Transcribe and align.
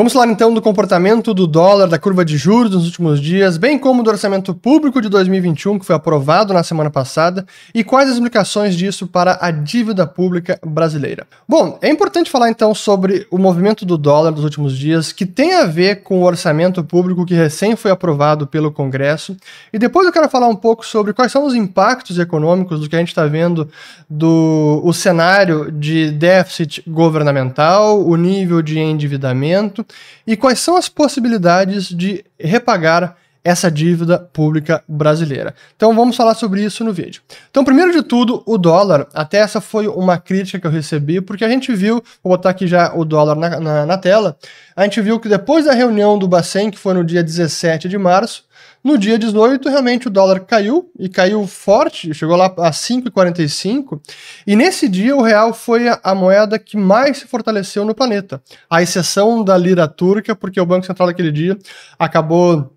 Vamos 0.00 0.14
falar 0.14 0.28
então 0.28 0.54
do 0.54 0.62
comportamento 0.62 1.34
do 1.34 1.46
dólar, 1.46 1.86
da 1.86 1.98
curva 1.98 2.24
de 2.24 2.38
juros 2.38 2.70
nos 2.70 2.86
últimos 2.86 3.20
dias, 3.20 3.58
bem 3.58 3.78
como 3.78 4.02
do 4.02 4.08
orçamento 4.08 4.54
público 4.54 4.98
de 4.98 5.10
2021, 5.10 5.78
que 5.78 5.84
foi 5.84 5.94
aprovado 5.94 6.54
na 6.54 6.62
semana 6.62 6.88
passada, 6.88 7.44
e 7.74 7.84
quais 7.84 8.08
as 8.08 8.16
implicações 8.16 8.74
disso 8.74 9.06
para 9.06 9.36
a 9.42 9.50
dívida 9.50 10.06
pública 10.06 10.58
brasileira. 10.64 11.26
Bom, 11.46 11.78
é 11.82 11.90
importante 11.90 12.30
falar 12.30 12.48
então 12.48 12.74
sobre 12.74 13.26
o 13.30 13.36
movimento 13.36 13.84
do 13.84 13.98
dólar 13.98 14.30
dos 14.30 14.42
últimos 14.42 14.74
dias, 14.78 15.12
que 15.12 15.26
tem 15.26 15.52
a 15.52 15.66
ver 15.66 15.96
com 15.96 16.22
o 16.22 16.24
orçamento 16.24 16.82
público 16.82 17.26
que 17.26 17.34
recém 17.34 17.76
foi 17.76 17.90
aprovado 17.90 18.46
pelo 18.46 18.72
Congresso, 18.72 19.36
e 19.70 19.78
depois 19.78 20.06
eu 20.06 20.12
quero 20.14 20.30
falar 20.30 20.48
um 20.48 20.56
pouco 20.56 20.86
sobre 20.86 21.12
quais 21.12 21.30
são 21.30 21.44
os 21.44 21.54
impactos 21.54 22.18
econômicos 22.18 22.80
do 22.80 22.88
que 22.88 22.96
a 22.96 23.00
gente 23.00 23.08
está 23.08 23.26
vendo 23.26 23.68
do 24.08 24.80
o 24.82 24.94
cenário 24.94 25.70
de 25.70 26.10
déficit 26.10 26.82
governamental, 26.88 28.02
o 28.02 28.16
nível 28.16 28.62
de 28.62 28.78
endividamento 28.78 29.84
e 30.26 30.36
quais 30.36 30.60
são 30.60 30.76
as 30.76 30.88
possibilidades 30.88 31.88
de 31.88 32.24
repagar 32.38 33.16
essa 33.42 33.70
dívida 33.70 34.18
pública 34.18 34.84
brasileira. 34.86 35.54
Então 35.74 35.94
vamos 35.94 36.16
falar 36.16 36.34
sobre 36.34 36.62
isso 36.62 36.84
no 36.84 36.92
vídeo. 36.92 37.22
Então, 37.50 37.64
primeiro 37.64 37.90
de 37.92 38.02
tudo, 38.02 38.42
o 38.44 38.58
dólar. 38.58 39.06
Até 39.14 39.38
essa 39.38 39.60
foi 39.60 39.88
uma 39.88 40.18
crítica 40.18 40.58
que 40.60 40.66
eu 40.66 40.70
recebi, 40.70 41.20
porque 41.20 41.44
a 41.44 41.48
gente 41.48 41.72
viu, 41.72 42.02
vou 42.22 42.36
botar 42.36 42.50
aqui 42.50 42.66
já 42.66 42.92
o 42.94 43.04
dólar 43.04 43.34
na, 43.36 43.60
na, 43.60 43.86
na 43.86 43.98
tela, 43.98 44.36
a 44.76 44.84
gente 44.84 45.00
viu 45.00 45.18
que 45.18 45.28
depois 45.28 45.64
da 45.64 45.72
reunião 45.72 46.18
do 46.18 46.28
Bacen, 46.28 46.70
que 46.70 46.78
foi 46.78 46.94
no 46.94 47.04
dia 47.04 47.22
17 47.22 47.88
de 47.88 47.96
março, 47.96 48.44
no 48.82 48.96
dia 48.96 49.18
18, 49.18 49.68
realmente 49.68 50.08
o 50.08 50.10
dólar 50.10 50.40
caiu 50.40 50.90
e 50.98 51.08
caiu 51.08 51.46
forte, 51.46 52.14
chegou 52.14 52.36
lá 52.36 52.46
a 52.46 52.70
5,45. 52.70 54.00
E 54.46 54.56
nesse 54.56 54.88
dia 54.88 55.14
o 55.14 55.22
real 55.22 55.52
foi 55.52 55.86
a, 56.02 56.14
moeda 56.14 56.58
que 56.58 56.76
mais 56.76 57.18
se 57.18 57.26
fortaleceu 57.26 57.84
no 57.84 57.94
planeta, 57.94 58.42
à 58.68 58.82
exceção 58.82 59.44
da 59.44 59.56
lira 59.56 59.86
turca, 59.86 60.34
porque 60.34 60.60
o 60.60 60.66
Banco 60.66 60.86
Central 60.86 61.08
daquele 61.08 61.30
dia 61.30 61.58
acabou 61.98 62.74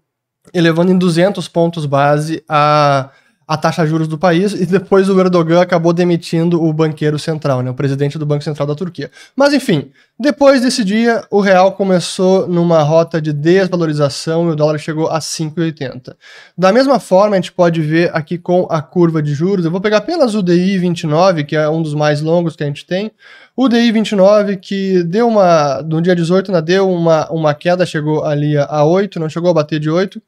elevando 0.53 0.91
em 0.91 0.97
200 0.97 1.47
pontos 1.47 1.85
base 1.85 2.43
a 2.49 3.09
a 3.47 3.57
taxa 3.57 3.83
de 3.83 3.89
juros 3.89 4.07
do 4.07 4.17
país 4.17 4.53
e 4.53 4.65
depois 4.65 5.09
o 5.09 5.19
Erdogan 5.19 5.61
acabou 5.61 5.93
demitindo 5.93 6.63
o 6.63 6.71
banqueiro 6.71 7.19
central, 7.19 7.61
né, 7.61 7.69
o 7.69 7.73
presidente 7.73 8.17
do 8.17 8.25
Banco 8.25 8.43
Central 8.43 8.67
da 8.67 8.75
Turquia. 8.75 9.11
Mas 9.35 9.53
enfim, 9.53 9.91
depois 10.19 10.61
desse 10.61 10.83
dia, 10.83 11.25
o 11.29 11.41
real 11.41 11.73
começou 11.73 12.47
numa 12.47 12.81
rota 12.81 13.21
de 13.21 13.33
desvalorização 13.33 14.47
e 14.47 14.51
o 14.51 14.55
dólar 14.55 14.77
chegou 14.77 15.09
a 15.09 15.19
5,80. 15.19 16.15
Da 16.57 16.71
mesma 16.71 16.99
forma, 16.99 17.35
a 17.35 17.39
gente 17.39 17.51
pode 17.51 17.81
ver 17.81 18.09
aqui 18.15 18.37
com 18.37 18.67
a 18.69 18.81
curva 18.81 19.21
de 19.21 19.33
juros, 19.33 19.65
eu 19.65 19.71
vou 19.71 19.81
pegar 19.81 19.97
apenas 19.97 20.35
o 20.35 20.41
DI 20.41 20.77
29, 20.77 21.43
que 21.43 21.55
é 21.55 21.67
um 21.67 21.81
dos 21.81 21.93
mais 21.93 22.21
longos 22.21 22.55
que 22.55 22.63
a 22.63 22.67
gente 22.67 22.85
tem, 22.85 23.11
o 23.55 23.67
DI 23.67 23.91
29 23.91 24.57
que 24.57 25.03
deu 25.03 25.27
uma, 25.27 25.81
no 25.81 26.01
dia 26.01 26.15
18, 26.15 26.51
né, 26.51 26.61
deu 26.61 26.89
uma, 26.89 27.29
uma 27.31 27.53
queda, 27.53 27.85
chegou 27.85 28.23
ali 28.23 28.57
a 28.57 28.83
8, 28.83 29.19
não 29.19 29.29
chegou 29.29 29.51
a 29.51 29.53
bater 29.53 29.79
de 29.79 29.89
8, 29.89 30.21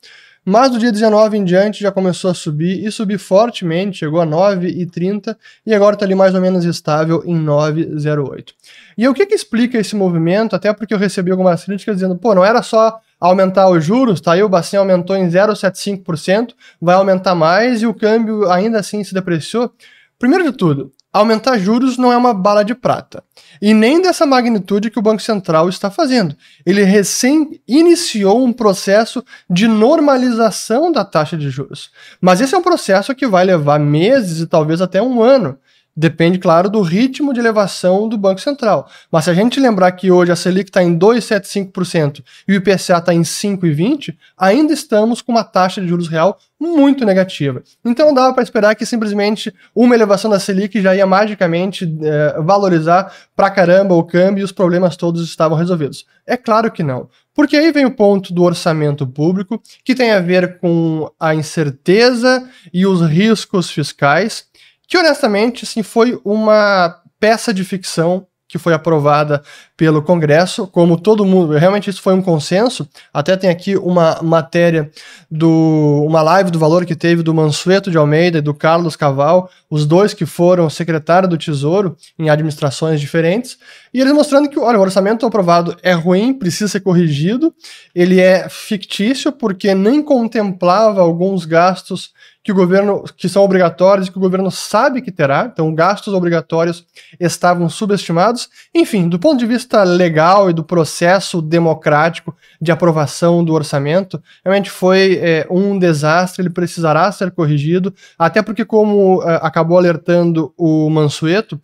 mas 0.45 0.69
do 0.69 0.77
dia 0.77 0.91
19 0.91 1.37
em 1.37 1.43
diante 1.43 1.81
já 1.81 1.91
começou 1.91 2.29
a 2.29 2.33
subir 2.35 2.85
e 2.85 2.91
subir 2.91 3.17
fortemente, 3.17 3.97
chegou 3.97 4.21
a 4.21 4.27
9,30 4.27 5.35
e 5.65 5.73
agora 5.73 5.95
está 5.95 6.05
ali 6.05 6.13
mais 6.13 6.35
ou 6.35 6.41
menos 6.41 6.63
estável 6.63 7.23
em 7.25 7.35
9,08. 7.35 8.53
E 8.95 9.07
o 9.07 9.13
que, 9.13 9.25
que 9.25 9.33
explica 9.33 9.79
esse 9.79 9.95
movimento? 9.95 10.55
Até 10.55 10.71
porque 10.71 10.93
eu 10.93 10.99
recebi 10.99 11.31
algumas 11.31 11.65
críticas 11.65 11.95
dizendo, 11.95 12.15
pô, 12.15 12.35
não 12.35 12.45
era 12.45 12.61
só 12.61 12.99
aumentar 13.19 13.69
os 13.69 13.83
juros, 13.83 14.21
tá 14.21 14.33
aí 14.33 14.43
o 14.43 14.49
Bacen 14.49 14.77
aumentou 14.79 15.15
em 15.15 15.27
0,75%, 15.27 16.53
vai 16.79 16.95
aumentar 16.95 17.33
mais 17.33 17.81
e 17.81 17.87
o 17.87 17.93
câmbio 17.93 18.51
ainda 18.51 18.79
assim 18.79 19.03
se 19.03 19.13
depreciou. 19.13 19.71
Primeiro 20.19 20.43
de 20.43 20.51
tudo, 20.51 20.93
aumentar 21.19 21.57
juros 21.57 21.97
não 21.97 22.11
é 22.11 22.17
uma 22.17 22.33
bala 22.33 22.63
de 22.63 22.75
prata. 22.75 23.23
E 23.61 23.73
nem 23.73 24.01
dessa 24.01 24.25
magnitude 24.25 24.91
que 24.91 24.99
o 24.99 25.01
Banco 25.01 25.21
Central 25.21 25.69
está 25.69 25.89
fazendo. 25.89 26.35
Ele 26.65 26.83
recém 26.83 27.61
iniciou 27.65 28.43
um 28.43 28.51
processo 28.51 29.23
de 29.49 29.65
normalização 29.65 30.91
da 30.91 31.05
taxa 31.05 31.37
de 31.37 31.49
juros. 31.49 31.89
Mas 32.19 32.41
esse 32.41 32.53
é 32.53 32.57
um 32.57 32.61
processo 32.61 33.15
que 33.15 33.25
vai 33.25 33.45
levar 33.45 33.79
meses 33.79 34.41
e 34.41 34.47
talvez 34.47 34.81
até 34.81 35.01
um 35.01 35.23
ano. 35.23 35.57
Depende, 35.97 36.37
claro, 36.37 36.69
do 36.69 36.81
ritmo 36.81 37.33
de 37.33 37.39
elevação 37.39 38.09
do 38.09 38.17
Banco 38.17 38.41
Central. 38.41 38.85
Mas 39.09 39.23
se 39.23 39.29
a 39.29 39.33
gente 39.33 39.61
lembrar 39.61 39.93
que 39.93 40.11
hoje 40.11 40.29
a 40.29 40.35
Selic 40.35 40.69
está 40.69 40.83
em 40.83 40.99
2,75% 40.99 42.21
e 42.45 42.51
o 42.51 42.55
IPCA 42.55 42.97
está 42.97 43.13
em 43.13 43.21
5,20%, 43.21 44.13
ainda 44.37 44.73
estamos 44.73 45.21
com 45.21 45.31
uma 45.31 45.43
taxa 45.45 45.79
de 45.79 45.87
juros 45.87 46.09
real 46.09 46.37
muito 46.59 47.05
negativa. 47.05 47.63
Então 47.83 48.13
dava 48.13 48.33
para 48.33 48.43
esperar 48.43 48.75
que 48.75 48.85
simplesmente 48.85 49.53
uma 49.73 49.95
elevação 49.95 50.29
da 50.29 50.37
Selic 50.37 50.81
já 50.81 50.93
ia 50.93 51.05
magicamente 51.05 51.85
é, 52.01 52.41
valorizar 52.41 53.13
pra 53.33 53.49
caramba 53.49 53.95
o 53.95 54.03
câmbio 54.03 54.41
e 54.41 54.45
os 54.45 54.51
problemas 54.51 54.97
todos 54.97 55.23
estavam 55.23 55.57
resolvidos. 55.57 56.05
É 56.27 56.35
claro 56.35 56.69
que 56.71 56.83
não. 56.83 57.07
Porque 57.33 57.55
aí 57.55 57.71
vem 57.71 57.85
o 57.85 57.95
ponto 57.95 58.33
do 58.33 58.43
orçamento 58.43 59.07
público, 59.07 59.61
que 59.83 59.95
tem 59.95 60.11
a 60.11 60.19
ver 60.19 60.57
com 60.57 61.09
a 61.17 61.33
incerteza 61.33 62.49
e 62.73 62.85
os 62.85 63.01
riscos 63.01 63.69
fiscais 63.69 64.45
que 64.87 64.97
honestamente 64.97 65.65
assim, 65.65 65.83
foi 65.83 66.19
uma 66.23 67.01
peça 67.19 67.53
de 67.53 67.63
ficção 67.63 68.27
que 68.47 68.59
foi 68.59 68.73
aprovada 68.73 69.41
pelo 69.75 70.01
Congresso, 70.01 70.67
como 70.67 70.99
todo 70.99 71.25
mundo, 71.25 71.57
realmente 71.57 71.89
isso 71.89 72.01
foi 72.01 72.13
um 72.13 72.21
consenso. 72.21 72.87
Até 73.13 73.35
tem 73.35 73.49
aqui 73.49 73.75
uma 73.75 74.21
matéria 74.21 74.89
do 75.29 76.05
uma 76.07 76.21
live 76.21 76.51
do 76.51 76.59
valor 76.59 76.85
que 76.85 76.95
teve 76.95 77.23
do 77.23 77.33
Mansueto 77.33 77.89
de 77.89 77.97
Almeida 77.97 78.37
e 78.37 78.41
do 78.41 78.53
Carlos 78.53 78.95
Caval, 78.95 79.49
os 79.69 79.85
dois 79.85 80.13
que 80.13 80.25
foram 80.25 80.69
secretário 80.69 81.27
do 81.27 81.37
Tesouro 81.37 81.97
em 82.17 82.29
administrações 82.29 83.01
diferentes, 83.01 83.57
e 83.93 83.99
eles 83.99 84.13
mostrando 84.13 84.47
que, 84.47 84.59
olha, 84.59 84.77
o 84.77 84.81
orçamento 84.81 85.25
aprovado 85.25 85.75
é 85.81 85.93
ruim, 85.93 86.33
precisa 86.33 86.71
ser 86.71 86.81
corrigido, 86.81 87.53
ele 87.93 88.21
é 88.21 88.47
fictício 88.47 89.31
porque 89.31 89.73
nem 89.73 90.03
contemplava 90.03 91.01
alguns 91.01 91.45
gastos 91.45 92.11
que 92.45 92.51
o 92.51 92.55
governo 92.55 93.03
que 93.17 93.27
são 93.27 93.43
obrigatórios 93.43 94.07
e 94.07 94.11
que 94.11 94.19
o 94.19 94.21
governo 94.21 94.51
sabe 94.51 95.01
que 95.01 95.11
terá, 95.11 95.49
então 95.51 95.73
gastos 95.73 96.13
obrigatórios 96.13 96.85
estavam 97.19 97.67
subestimados. 97.67 98.47
Enfim, 98.73 99.09
do 99.09 99.17
ponto 99.17 99.39
de 99.39 99.47
vista 99.47 99.81
legal 99.81 100.47
e 100.47 100.53
do 100.53 100.63
processo 100.63 101.41
democrático 101.41 102.35
de 102.61 102.71
aprovação 102.71 103.43
do 103.43 103.51
orçamento, 103.51 104.21
realmente 104.43 104.69
foi 104.69 105.15
é, 105.23 105.47
um 105.49 105.79
desastre, 105.79 106.43
ele 106.43 106.51
precisará 106.51 107.11
ser 107.11 107.31
corrigido, 107.31 107.91
até 108.17 108.43
porque, 108.43 108.63
como 108.63 109.23
é, 109.23 109.39
acabou 109.41 109.79
alertando 109.79 110.53
o 110.55 110.87
Mansueto, 110.87 111.59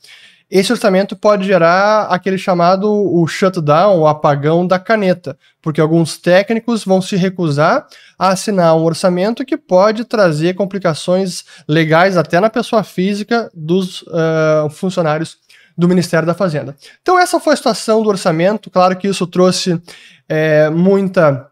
esse 0.51 0.69
orçamento 0.69 1.16
pode 1.16 1.45
gerar 1.45 2.07
aquele 2.07 2.38
chamado 2.38 2.91
o 2.91 3.25
shutdown, 3.25 4.00
o 4.00 4.07
apagão 4.07 4.67
da 4.67 4.78
caneta, 4.78 5.38
porque 5.62 5.79
alguns 5.79 6.17
técnicos 6.17 6.84
vão 6.84 7.01
se 7.01 7.16
recusar 7.16 7.88
a 8.19 8.28
assinar 8.28 8.75
um 8.75 8.84
orçamento 8.84 9.45
que 9.45 9.56
pode 9.56 10.03
trazer 10.03 10.53
complicações 10.53 11.45
legais 11.66 12.17
até 12.17 12.38
na 12.41 12.50
pessoa 12.50 12.84
física 12.84 13.50
dos 13.53 14.01
uh, 14.01 14.69
funcionários 14.69 15.38
do 15.78 15.88
Ministério 15.88 16.28
da 16.28 16.34
Fazenda. 16.34 16.75
Então 17.01 17.17
essa 17.17 17.40
foi 17.40 17.53
a 17.53 17.57
situação 17.57 18.03
do 18.03 18.09
orçamento. 18.09 18.69
Claro 18.69 18.97
que 18.97 19.07
isso 19.07 19.25
trouxe 19.25 19.81
é, 20.28 20.69
muita 20.69 21.47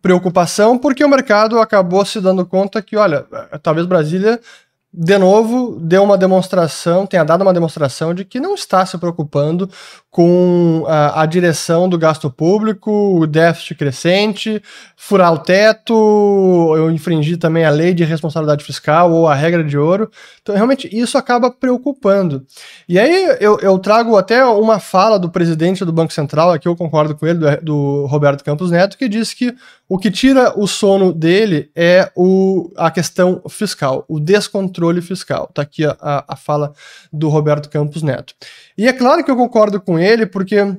preocupação, 0.00 0.78
porque 0.78 1.04
o 1.04 1.08
mercado 1.08 1.58
acabou 1.58 2.04
se 2.06 2.20
dando 2.20 2.46
conta 2.46 2.80
que, 2.80 2.96
olha, 2.96 3.26
talvez 3.62 3.86
Brasília 3.86 4.40
de 4.92 5.16
novo, 5.18 5.78
deu 5.80 6.02
uma 6.02 6.18
demonstração, 6.18 7.06
tenha 7.06 7.24
dado 7.24 7.42
uma 7.42 7.54
demonstração 7.54 8.12
de 8.12 8.24
que 8.24 8.40
não 8.40 8.54
está 8.54 8.84
se 8.84 8.98
preocupando 8.98 9.70
com 10.10 10.84
a, 10.88 11.22
a, 11.22 11.26
direção 11.26 11.88
do 11.88 11.96
gasto 11.96 12.28
público, 12.28 12.90
o 12.90 13.28
déficit 13.28 13.76
crescente, 13.76 14.60
furar 14.96 15.32
o 15.32 15.38
teto, 15.38 15.94
eu 16.76 16.90
infringir 16.90 17.38
também 17.38 17.64
a 17.64 17.70
lei 17.70 17.94
de 17.94 18.02
responsabilidade 18.02 18.64
fiscal 18.64 19.12
ou 19.12 19.28
a 19.28 19.34
regra 19.36 19.62
de 19.62 19.78
ouro. 19.78 20.10
Então, 20.42 20.52
realmente, 20.54 20.88
isso 20.92 21.16
acaba 21.16 21.48
preocupando. 21.48 22.44
E 22.88 22.98
aí 22.98 23.36
eu, 23.38 23.60
eu 23.60 23.78
trago 23.78 24.16
até 24.16 24.44
uma 24.44 24.80
fala 24.80 25.16
do 25.16 25.30
presidente 25.30 25.84
do 25.84 25.92
Banco 25.92 26.12
Central, 26.12 26.50
aqui 26.50 26.66
eu 26.66 26.74
concordo 26.74 27.14
com 27.14 27.24
ele, 27.24 27.38
do, 27.38 27.60
do 27.62 28.06
Roberto 28.06 28.42
Campos 28.42 28.72
Neto, 28.72 28.98
que 28.98 29.08
diz 29.08 29.32
que 29.32 29.54
o 29.88 29.98
que 29.98 30.10
tira 30.10 30.58
o 30.58 30.66
sono 30.66 31.12
dele 31.12 31.70
é 31.74 32.10
o, 32.16 32.70
a 32.76 32.90
questão 32.90 33.42
fiscal, 33.48 34.04
o 34.08 34.18
descontrole 34.18 35.02
fiscal. 35.02 35.46
Está 35.50 35.62
aqui 35.62 35.84
a, 35.84 36.24
a 36.28 36.36
fala 36.36 36.72
do 37.12 37.28
Roberto 37.28 37.68
Campos 37.68 38.02
Neto. 38.02 38.34
E 38.78 38.88
é 38.88 38.92
claro 38.92 39.24
que 39.24 39.30
eu 39.30 39.36
concordo 39.36 39.80
com 39.80 39.99
ele, 40.00 40.26
porque 40.26 40.76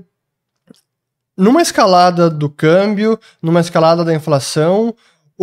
numa 1.37 1.61
escalada 1.61 2.29
do 2.29 2.49
câmbio, 2.49 3.19
numa 3.41 3.59
escalada 3.59 4.03
da 4.03 4.13
inflação, 4.13 4.93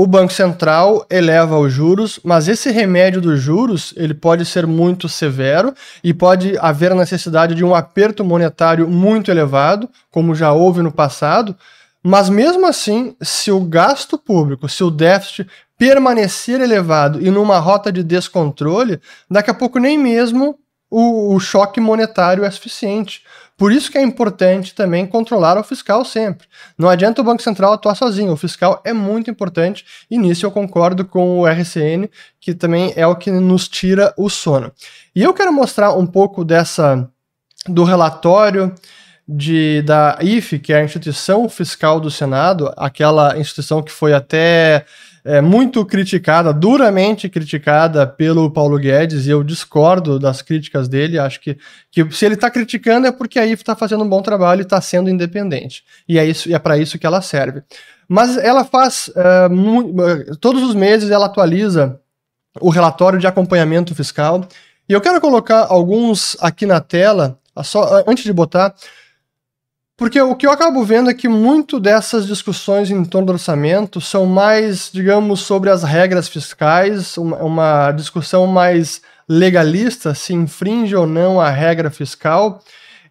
o 0.01 0.07
Banco 0.07 0.33
Central 0.33 1.05
eleva 1.11 1.59
os 1.59 1.73
juros, 1.73 2.21
mas 2.23 2.47
esse 2.47 2.71
remédio 2.71 3.21
dos 3.21 3.41
juros 3.41 3.93
ele 3.97 4.15
pode 4.15 4.45
ser 4.45 4.65
muito 4.65 5.09
severo 5.09 5.75
e 6.05 6.15
pode 6.15 6.57
haver 6.59 6.93
a 6.93 6.95
necessidade 6.95 7.53
de 7.53 7.65
um 7.65 7.75
aperto 7.75 8.25
monetário 8.25 8.87
muito 8.87 9.29
elevado, 9.29 9.89
como 10.09 10.37
já 10.37 10.53
houve 10.53 10.83
no 10.83 10.93
passado. 10.93 11.57
Mas 12.01 12.29
mesmo 12.29 12.65
assim, 12.65 13.17
se 13.21 13.51
o 13.51 13.59
gasto 13.59 14.17
público, 14.17 14.69
se 14.69 14.85
o 14.85 14.91
déficit 14.91 15.49
permanecer 15.77 16.61
elevado 16.61 17.21
e 17.21 17.29
numa 17.29 17.59
rota 17.59 17.91
de 17.91 18.05
descontrole, 18.05 19.01
daqui 19.29 19.51
a 19.51 19.55
pouco 19.55 19.81
nem 19.81 19.99
mesmo 19.99 20.57
o, 20.89 21.35
o 21.35 21.41
choque 21.41 21.81
monetário 21.81 22.45
é 22.45 22.51
suficiente. 22.53 23.25
Por 23.59 23.73
isso 23.73 23.91
que 23.91 23.99
é 23.99 24.03
importante 24.03 24.73
também 24.73 25.05
controlar 25.05 25.59
o 25.59 25.65
fiscal 25.65 26.05
sempre. 26.05 26.47
Não 26.79 26.89
adianta 26.89 27.21
o 27.21 27.25
Banco 27.25 27.43
Central 27.43 27.73
atuar 27.73 27.97
sozinho, 27.97 28.33
o 28.33 28.37
fiscal 28.37 28.81
é 28.85 28.93
muito 28.93 29.29
importante 29.29 29.85
e 30.09 30.17
nisso 30.17 30.47
eu 30.47 30.51
concordo 30.53 31.05
com 31.05 31.41
o 31.41 31.47
RCN, 31.47 32.09
que 32.41 32.55
também 32.55 32.93
é 32.95 33.05
o 33.05 33.17
que 33.17 33.33
nos 33.33 33.67
tira 33.67 34.15
o 34.17 34.31
sono. 34.31 34.73
E 35.15 35.25
eu 35.25 35.35
quero 35.35 35.53
mostrar 35.53 35.93
um 35.93 36.07
pouco 36.07 36.45
dessa 36.45 37.11
do 37.67 37.83
relatório 37.83 38.73
de, 39.29 39.83
da 39.83 40.17
IFE, 40.23 40.61
que 40.61 40.73
é 40.73 40.77
a 40.77 40.85
instituição 40.85 41.49
fiscal 41.49 41.99
do 41.99 42.13
Senado, 42.13 42.73
aquela 42.77 43.37
instituição 43.37 43.83
que 43.83 43.91
foi 43.91 44.15
até 44.15 44.87
é, 45.29 45.43
muito 45.43 45.85
criticada, 45.85 46.55
duramente 46.55 47.29
criticada 47.29 48.07
pelo 48.07 48.51
Paulo 48.51 48.79
Guedes, 48.79 49.27
e 49.27 49.31
eu 49.31 49.45
discordo 49.45 50.19
das 50.19 50.41
críticas 50.41 50.89
dele. 50.89 51.19
Acho 51.19 51.39
que, 51.39 51.59
que 51.91 52.11
se 52.13 52.25
ele 52.25 52.35
está 52.35 52.51
criticando 52.51 53.07
é 53.07 53.13
porque 53.13 53.39
a 53.39 53.45
IFE 53.45 53.61
está 53.61 53.77
fazendo 53.77 54.03
um 54.03 54.09
bom 54.09 54.23
trabalho 54.23 54.61
e 54.61 54.63
está 54.63 54.81
sendo 54.81 55.11
independente. 55.11 55.85
E 56.09 56.19
é 56.19 56.25
isso, 56.25 56.51
é 56.51 56.59
para 56.59 56.79
isso 56.79 56.99
que 56.99 57.07
ela 57.07 57.21
serve. 57.21 57.63
Mas 58.09 58.39
ela 58.39 58.65
faz 58.65 59.09
uh, 59.09 60.37
todos 60.37 60.63
os 60.63 60.75
meses 60.75 61.11
ela 61.11 61.27
atualiza 61.27 62.01
o 62.59 62.71
relatório 62.71 63.19
de 63.19 63.27
acompanhamento 63.27 63.95
fiscal. 63.95 64.49
E 64.89 64.95
eu 64.95 65.01
quero 65.01 65.21
colocar 65.21 65.67
alguns 65.69 66.39
aqui 66.41 66.65
na 66.65 66.81
tela, 66.81 67.39
só 67.63 68.03
antes 68.07 68.25
de 68.25 68.33
botar. 68.33 68.75
Porque 69.99 70.21
o 70.21 70.37
que 70.37 70.47
eu 70.47 70.53
acabo 70.53 70.85
vendo 70.85 71.11
é 71.11 71.15
que 71.15 71.29
muito 71.29 71.81
dessas 71.81 72.25
discussões 72.25 72.89
em 72.89 73.05
torno 73.05 73.27
do 73.27 73.33
orçamento 73.33 74.01
são 74.01 74.27
mais, 74.27 74.91
digamos, 74.95 75.41
sobre 75.41 75.71
as 75.71 75.83
regras 75.83 76.29
fiscais, 76.29 77.17
uma, 77.19 77.91
discussão 77.91 78.47
mais 78.47 79.03
legalista, 79.29 80.15
se 80.15 80.33
infringe 80.33 80.95
ou 80.95 81.05
não 81.05 81.41
a 81.41 81.51
regra 81.51 81.91
fiscal. 81.91 82.63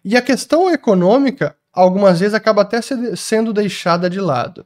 E 0.02 0.16
a 0.16 0.22
questão 0.22 0.72
econômica, 0.72 1.54
algumas 1.74 2.20
vezes, 2.20 2.32
acaba 2.32 2.62
até 2.62 2.80
sendo 3.14 3.52
deixada 3.52 4.08
de 4.08 4.18
lado. 4.18 4.64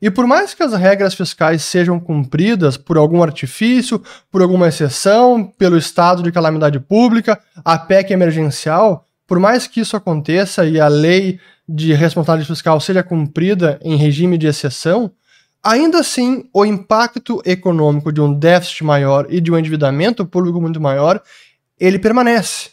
E 0.00 0.10
por 0.10 0.26
mais 0.26 0.54
que 0.54 0.62
as 0.62 0.72
regras 0.72 1.12
fiscais 1.12 1.62
sejam 1.62 2.00
cumpridas 2.00 2.78
por 2.78 2.96
algum 2.96 3.22
artifício, 3.22 4.02
por 4.30 4.40
alguma 4.40 4.68
exceção, 4.68 5.44
pelo 5.44 5.76
estado 5.76 6.22
de 6.22 6.32
calamidade 6.32 6.80
pública, 6.80 7.38
a 7.62 7.76
PEC 7.76 8.10
emergencial, 8.10 9.04
por 9.26 9.38
mais 9.38 9.66
que 9.66 9.80
isso 9.80 9.94
aconteça 9.94 10.64
e 10.64 10.80
a 10.80 10.88
lei 10.88 11.38
de 11.68 11.92
responsabilidade 11.92 12.48
fiscal 12.48 12.80
seja 12.80 13.02
cumprida 13.02 13.78
em 13.82 13.96
regime 13.96 14.38
de 14.38 14.46
exceção, 14.46 15.12
ainda 15.62 15.98
assim 15.98 16.48
o 16.52 16.64
impacto 16.64 17.42
econômico 17.44 18.10
de 18.10 18.20
um 18.20 18.32
déficit 18.32 18.84
maior 18.84 19.26
e 19.28 19.40
de 19.40 19.52
um 19.52 19.58
endividamento 19.58 20.24
público 20.24 20.60
muito 20.60 20.80
maior, 20.80 21.22
ele 21.78 21.98
permanece. 21.98 22.70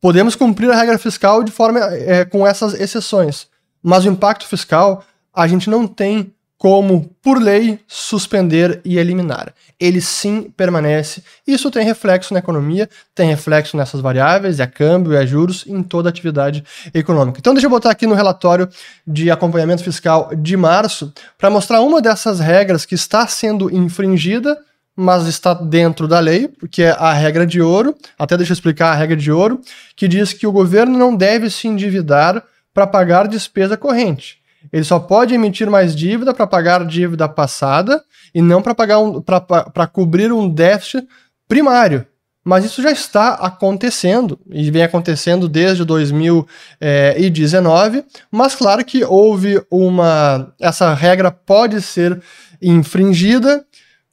Podemos 0.00 0.36
cumprir 0.36 0.70
a 0.70 0.76
regra 0.76 0.98
fiscal 0.98 1.42
de 1.42 1.50
forma 1.50 1.80
é, 1.80 2.26
com 2.26 2.46
essas 2.46 2.74
exceções, 2.74 3.48
mas 3.82 4.04
o 4.04 4.08
impacto 4.08 4.46
fiscal 4.46 5.02
a 5.32 5.46
gente 5.46 5.70
não 5.70 5.86
tem 5.86 6.34
como, 6.56 7.10
por 7.22 7.40
lei, 7.40 7.78
suspender 7.86 8.80
e 8.84 8.98
eliminar. 8.98 9.52
Ele 9.78 10.00
sim 10.00 10.50
permanece. 10.56 11.22
Isso 11.46 11.70
tem 11.70 11.84
reflexo 11.84 12.32
na 12.32 12.38
economia, 12.38 12.88
tem 13.14 13.28
reflexo 13.28 13.76
nessas 13.76 14.00
variáveis, 14.00 14.60
é 14.60 14.66
câmbio, 14.66 15.14
é 15.14 15.26
juros, 15.26 15.64
em 15.66 15.82
toda 15.82 16.08
atividade 16.08 16.64
econômica. 16.94 17.38
Então, 17.38 17.52
deixa 17.52 17.66
eu 17.66 17.70
botar 17.70 17.90
aqui 17.90 18.06
no 18.06 18.14
relatório 18.14 18.68
de 19.06 19.30
acompanhamento 19.30 19.82
fiscal 19.82 20.30
de 20.34 20.56
março 20.56 21.12
para 21.36 21.50
mostrar 21.50 21.80
uma 21.80 22.00
dessas 22.00 22.40
regras 22.40 22.86
que 22.86 22.94
está 22.94 23.26
sendo 23.26 23.74
infringida, 23.74 24.56
mas 24.96 25.26
está 25.26 25.52
dentro 25.52 26.06
da 26.06 26.20
lei, 26.20 26.48
porque 26.48 26.84
é 26.84 26.90
a 26.90 27.12
regra 27.12 27.44
de 27.44 27.60
ouro. 27.60 27.96
Até 28.18 28.36
deixa 28.36 28.52
eu 28.52 28.54
explicar 28.54 28.92
a 28.92 28.94
regra 28.94 29.16
de 29.16 29.30
ouro, 29.30 29.60
que 29.96 30.06
diz 30.06 30.32
que 30.32 30.46
o 30.46 30.52
governo 30.52 30.96
não 30.96 31.14
deve 31.14 31.50
se 31.50 31.66
endividar 31.66 32.42
para 32.72 32.86
pagar 32.86 33.26
despesa 33.26 33.76
corrente. 33.76 34.43
Ele 34.72 34.84
só 34.84 34.98
pode 34.98 35.34
emitir 35.34 35.70
mais 35.70 35.94
dívida 35.94 36.34
para 36.34 36.46
pagar 36.46 36.86
dívida 36.86 37.28
passada 37.28 38.02
e 38.34 38.42
não 38.42 38.60
para 38.60 38.74
pagar 38.74 38.98
um, 38.98 39.20
para 39.20 39.86
cobrir 39.86 40.32
um 40.32 40.48
déficit 40.48 41.06
primário. 41.48 42.06
Mas 42.44 42.64
isso 42.66 42.82
já 42.82 42.90
está 42.90 43.30
acontecendo 43.34 44.38
e 44.50 44.70
vem 44.70 44.82
acontecendo 44.82 45.48
desde 45.48 45.82
2019. 45.82 48.04
Mas 48.30 48.54
claro 48.54 48.84
que 48.84 49.02
houve 49.02 49.64
uma. 49.70 50.52
Essa 50.60 50.92
regra 50.92 51.30
pode 51.30 51.80
ser 51.80 52.20
infringida 52.60 53.64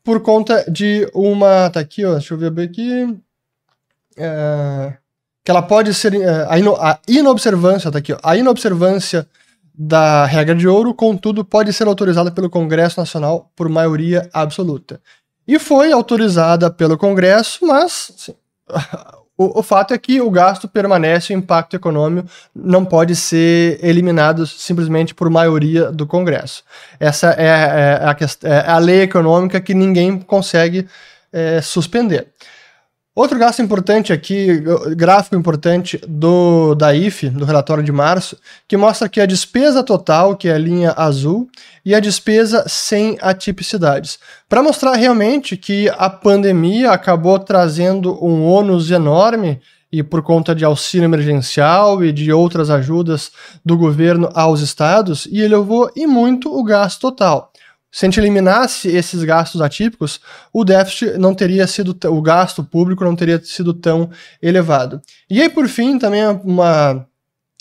por 0.02 0.22
conta 0.22 0.64
de 0.72 1.12
uma. 1.14 1.70
Tá 1.70 1.82
aqui, 1.82 2.06
ó. 2.06 2.14
Deixa 2.14 2.34
eu 2.34 2.38
ver 2.38 2.58
aqui. 2.62 3.20
É, 4.18 4.94
que 5.44 5.52
ela 5.52 5.62
pode 5.62 5.94
ser. 5.94 6.14
Ino, 6.14 6.78
a 6.78 6.98
inobservância, 7.10 7.92
tá 7.92 8.00
aqui, 8.00 8.14
ó. 8.14 8.20
A 8.24 8.38
inobservância 8.38 9.28
da 9.74 10.26
regra 10.26 10.54
de 10.54 10.68
ouro, 10.68 10.94
contudo, 10.94 11.44
pode 11.46 11.72
ser 11.74 11.88
autorizada 11.88 12.32
pelo 12.32 12.50
Congresso 12.50 13.00
Nacional 13.00 13.52
por 13.56 13.70
maioria 13.70 14.30
absoluta. 14.34 15.02
E 15.48 15.58
foi 15.58 15.92
autorizada 15.92 16.70
pelo 16.70 16.98
Congresso, 16.98 17.66
mas 17.66 18.12
assim, 18.16 18.36
o, 19.38 19.60
o, 19.60 19.64
fato 19.64 19.94
é 19.94 19.98
que 19.98 20.22
o 20.22 20.30
gasto 20.30 20.68
permanece, 20.68 21.34
o 21.34 21.38
impacto 21.38 21.76
econômico 21.76 22.30
não 22.54 22.86
pode 22.86 23.16
ser 23.16 23.80
eliminado 23.84 24.46
simplesmente 24.46 25.16
por 25.16 25.30
maioria 25.30 25.92
do 25.92 26.06
Congresso. 26.06 26.64
Essa 27.00 27.34
é, 27.38 27.46
é, 27.46 28.00
a, 28.04 28.18
é 28.44 28.72
a, 28.72 28.78
lei 28.78 29.02
econômica 29.02 29.60
que 29.60 29.74
ninguém 29.74 30.20
consegue 30.20 30.88
é, 31.34 31.62
suspender. 31.62 32.28
Outro 33.14 33.38
gasto 33.38 33.62
importante 33.62 34.14
aqui, 34.14 34.64
gráfico 34.96 35.36
importante 35.36 36.00
do 36.08 36.74
da 36.76 36.96
IFE, 36.96 37.30
do 37.30 37.44
relatório 37.44 37.84
de 37.84 37.92
março, 37.92 38.38
que 38.66 38.78
mostra 38.78 39.10
que 39.10 39.20
a 39.20 39.26
despesa 39.26 39.84
total, 39.84 40.38
que 40.38 40.48
é 40.48 40.54
a 40.54 40.58
linha 40.58 40.94
azul, 40.96 41.50
e 41.84 41.94
a 41.94 42.00
despesa 42.00 42.64
sem 42.70 43.18
atipicidades. 43.22 44.18
Para 44.48 44.64
mostrar 44.64 44.94
realmente 44.96 45.58
que 45.58 45.90
a 45.90 46.10
pandemia 46.10 46.92
acabou 46.92 47.38
trazendo 47.38 48.18
um 48.24 48.46
ônus 48.46 48.90
enorme 48.90 49.60
e 49.92 50.02
por 50.02 50.22
conta 50.22 50.56
de 50.56 50.64
auxílio 50.64 51.04
emergencial 51.04 52.02
e 52.02 52.14
de 52.14 52.32
outras 52.32 52.70
ajudas 52.70 53.30
do 53.66 53.78
governo 53.78 54.30
aos 54.34 54.62
estados, 54.62 55.28
e 55.30 55.42
elevou 55.42 55.92
e 55.98 56.08
muito 56.08 56.50
o 56.58 56.64
gasto 56.64 57.02
total. 57.02 57.51
Se 57.92 58.06
a 58.06 58.08
gente 58.08 58.20
eliminasse 58.20 58.88
esses 58.88 59.24
gastos 59.24 59.62
atípicos, 59.62 60.22
o 60.54 60.64
déficit 60.64 61.18
não 61.18 61.36
teria 61.36 61.68
sido, 61.68 61.98
o 62.10 62.22
gasto 62.22 62.64
público 62.64 63.04
não 63.04 63.16
teria 63.16 63.44
sido 63.44 63.74
tão 63.74 64.10
elevado. 64.42 65.02
E 65.30 65.42
aí, 65.42 65.50
por 65.50 65.68
fim, 65.68 66.00
também 66.00 66.26
uma 66.44 67.06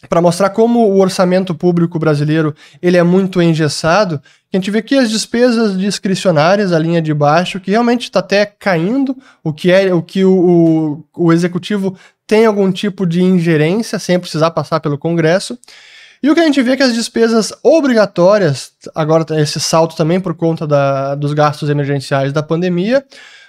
para 0.08 0.22
mostrar 0.22 0.48
como 0.48 0.88
o 0.88 0.98
orçamento 0.98 1.54
público 1.54 1.98
brasileiro 1.98 2.54
ele 2.80 2.96
é 2.96 3.02
muito 3.02 3.42
engessado, 3.42 4.20
a 4.52 4.56
gente 4.56 4.70
vê 4.70 4.82
que 4.82 4.96
as 4.96 5.10
despesas 5.10 5.78
discricionárias, 5.78 6.72
a 6.72 6.78
linha 6.78 7.02
de 7.02 7.12
baixo, 7.12 7.60
que 7.60 7.70
realmente 7.70 8.04
está 8.04 8.20
até 8.20 8.46
caindo, 8.46 9.16
o 9.44 9.52
que 9.52 9.70
é 9.70 9.92
o 9.92 10.02
que 10.02 10.24
o, 10.24 11.04
o, 11.14 11.26
o 11.26 11.32
executivo 11.32 11.96
tem 12.26 12.46
algum 12.46 12.72
tipo 12.72 13.06
de 13.06 13.22
ingerência 13.22 13.98
sem 13.98 14.18
precisar 14.18 14.50
passar 14.52 14.80
pelo 14.80 14.98
Congresso. 14.98 15.58
E 16.22 16.30
o 16.30 16.34
que 16.34 16.40
a 16.40 16.44
gente 16.44 16.60
vê 16.60 16.72
é 16.72 16.76
que 16.76 16.82
as 16.82 16.94
despesas 16.94 17.52
obrigatórias, 17.62 18.72
agora 18.94 19.24
esse 19.40 19.58
salto 19.58 19.96
também 19.96 20.20
por 20.20 20.34
conta 20.34 20.66
da, 20.66 21.14
dos 21.14 21.32
gastos 21.32 21.70
emergenciais 21.70 22.32
da 22.32 22.42
pandemia, 22.42 23.04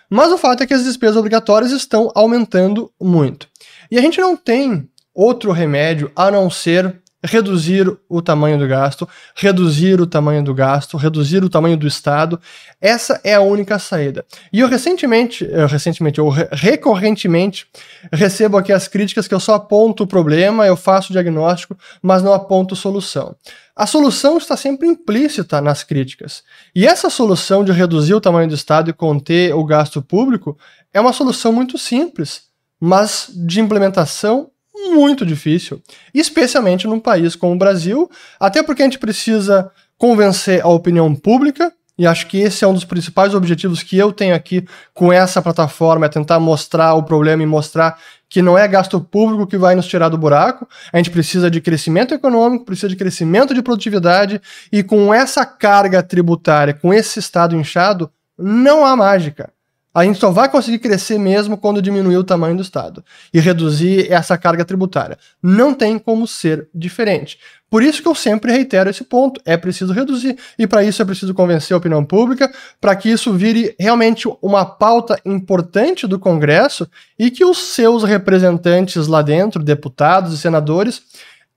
mas 0.10 0.32
o 0.32 0.38
fato 0.38 0.64
é 0.64 0.68
que 0.68 0.74
as 0.74 0.84
despesas 0.84 1.18
obrigatórias 1.18 1.72
estão 1.72 2.12
aumentando 2.16 2.92
muito. 3.00 3.48
E 3.90 3.98
a 3.98 4.02
gente 4.02 4.20
não 4.22 4.38
tem 4.38 4.90
outro 5.14 5.52
remédio 5.52 6.12
a 6.16 6.32
não 6.32 6.50
ser 6.50 7.01
reduzir 7.24 7.88
o 8.10 8.22
tamanho 8.22 8.58
do 8.58 8.68
gasto, 8.68 9.08
reduzir 9.36 10.02
o 10.02 10.08
tamanho 10.08 10.44
do 10.44 10.54
gasto, 10.54 10.98
reduzir 10.98 11.44
o 11.44 11.50
tamanho 11.50 11.78
do 11.78 11.86
Estado. 11.86 12.40
Essa 12.80 13.22
é 13.24 13.36
a 13.36 13.42
única 13.42 13.78
saída. 13.78 14.26
E 14.52 14.60
eu 14.60 14.68
recentemente, 14.68 15.48
eu 15.50 15.68
recentemente, 15.68 16.20
eu 16.20 16.30
recorrentemente 16.30 17.68
recebo 18.12 18.58
aqui 18.58 18.74
as 18.74 18.88
críticas 18.88 19.28
que 19.28 19.34
eu 19.34 19.40
só 19.40 19.56
aponto 19.56 20.04
o 20.04 20.08
problema, 20.08 20.66
eu 20.66 20.76
faço 20.76 21.10
o 21.10 21.14
diagnóstico, 21.14 21.78
mas 22.02 22.24
não 22.24 22.34
aponto 22.34 22.76
solução. 22.76 23.36
A 23.76 23.86
solução 23.86 24.38
está 24.38 24.58
sempre 24.58 24.88
implícita 24.88 25.62
nas 25.62 25.84
críticas. 25.84 26.44
E 26.76 26.86
essa 26.86 27.10
solução 27.10 27.64
de 27.64 27.72
reduzir 27.72 28.14
o 28.14 28.22
tamanho 28.22 28.50
do 28.50 28.56
Estado 28.56 28.90
e 28.90 28.94
conter 28.94 29.56
o 29.56 29.64
gasto 29.64 30.02
público 30.02 30.58
é 30.94 31.00
uma 31.00 31.14
solução 31.14 31.54
muito 31.54 31.78
simples, 31.78 32.44
mas 32.80 33.30
de 33.34 33.62
implementação 33.62 34.50
muito 34.74 35.26
difícil, 35.26 35.82
especialmente 36.14 36.88
num 36.88 37.00
país 37.00 37.36
como 37.36 37.54
o 37.54 37.58
Brasil, 37.58 38.10
até 38.40 38.64
porque 38.64 38.82
a 38.82 38.86
gente 38.86 39.00
precisa 39.00 39.72
convencer 39.98 40.62
a 40.62 40.68
opinião 40.68 41.14
pública, 41.14 41.72
e 41.98 42.08
acho 42.08 42.26
que 42.28 42.40
esse 42.40 42.64
é 42.64 42.68
um 42.68 42.74
dos 42.74 42.86
principais 42.86 43.36
objetivos 43.36 43.84
que 43.84 43.96
eu 43.96 44.12
tenho 44.12 44.34
aqui 44.34 44.66
com 44.94 45.14
essa 45.14 45.42
plataforma, 45.42 46.08
é 46.08 46.10
tentar 46.10 46.40
mostrar 46.40 46.96
o 46.96 47.04
problema 47.04 47.44
e 47.44 47.46
mostrar 47.46 48.00
que 48.28 48.42
não 48.42 48.58
é 48.58 48.68
gasto 48.68 49.00
público 49.00 49.46
que 49.46 49.58
vai 49.58 49.76
nos 49.76 49.86
tirar 49.86 50.10
do 50.10 50.18
buraco. 50.18 50.68
A 50.92 50.98
gente 50.98 51.12
precisa 51.12 51.52
de 51.52 51.62
crescimento 51.62 52.14
econômico, 52.14 52.66
precisa 52.66 52.88
de 52.88 52.96
crescimento 52.96 53.54
de 53.54 53.62
produtividade, 53.62 54.42
e 54.72 54.82
com 54.82 55.14
essa 55.14 55.46
carga 55.46 56.02
tributária, 56.02 56.74
com 56.74 56.94
esse 56.94 57.20
estado 57.20 57.56
inchado, 57.56 58.10
não 58.36 58.86
há 58.86 58.96
mágica. 58.96 59.52
A 59.94 60.06
gente 60.06 60.20
só 60.20 60.32
vai 60.32 60.48
conseguir 60.50 60.80
crescer 60.80 61.18
mesmo 61.18 61.58
quando 61.58 61.82
diminuir 61.82 62.16
o 62.16 62.24
tamanho 62.24 62.56
do 62.56 62.62
Estado 62.62 63.04
e 63.34 63.40
reduzir 63.40 64.10
essa 64.12 64.38
carga 64.38 64.64
tributária. 64.64 65.18
Não 65.44 65.74
tem 65.74 66.00
como 66.00 66.26
ser 66.26 66.70
diferente. 66.74 67.38
Por 67.70 67.82
isso 67.82 68.02
que 68.02 68.08
eu 68.08 68.16
sempre 68.16 68.52
reitero 68.52 68.90
esse 68.90 69.04
ponto: 69.04 69.42
é 69.46 69.58
preciso 69.58 69.94
reduzir. 69.94 70.38
E 70.58 70.66
para 70.66 70.84
isso 70.84 71.02
é 71.02 71.06
preciso 71.06 71.34
convencer 71.34 71.74
a 71.74 71.78
opinião 71.78 72.06
pública, 72.06 72.54
para 72.80 72.96
que 72.96 73.10
isso 73.10 73.34
vire 73.34 73.76
realmente 73.80 74.28
uma 74.42 74.66
pauta 74.66 75.20
importante 75.26 76.08
do 76.08 76.20
Congresso 76.20 76.88
e 77.18 77.30
que 77.30 77.44
os 77.44 77.58
seus 77.58 78.04
representantes 78.04 79.08
lá 79.08 79.22
dentro, 79.22 79.64
deputados 79.64 80.34
e 80.34 80.38
senadores, 80.38 81.02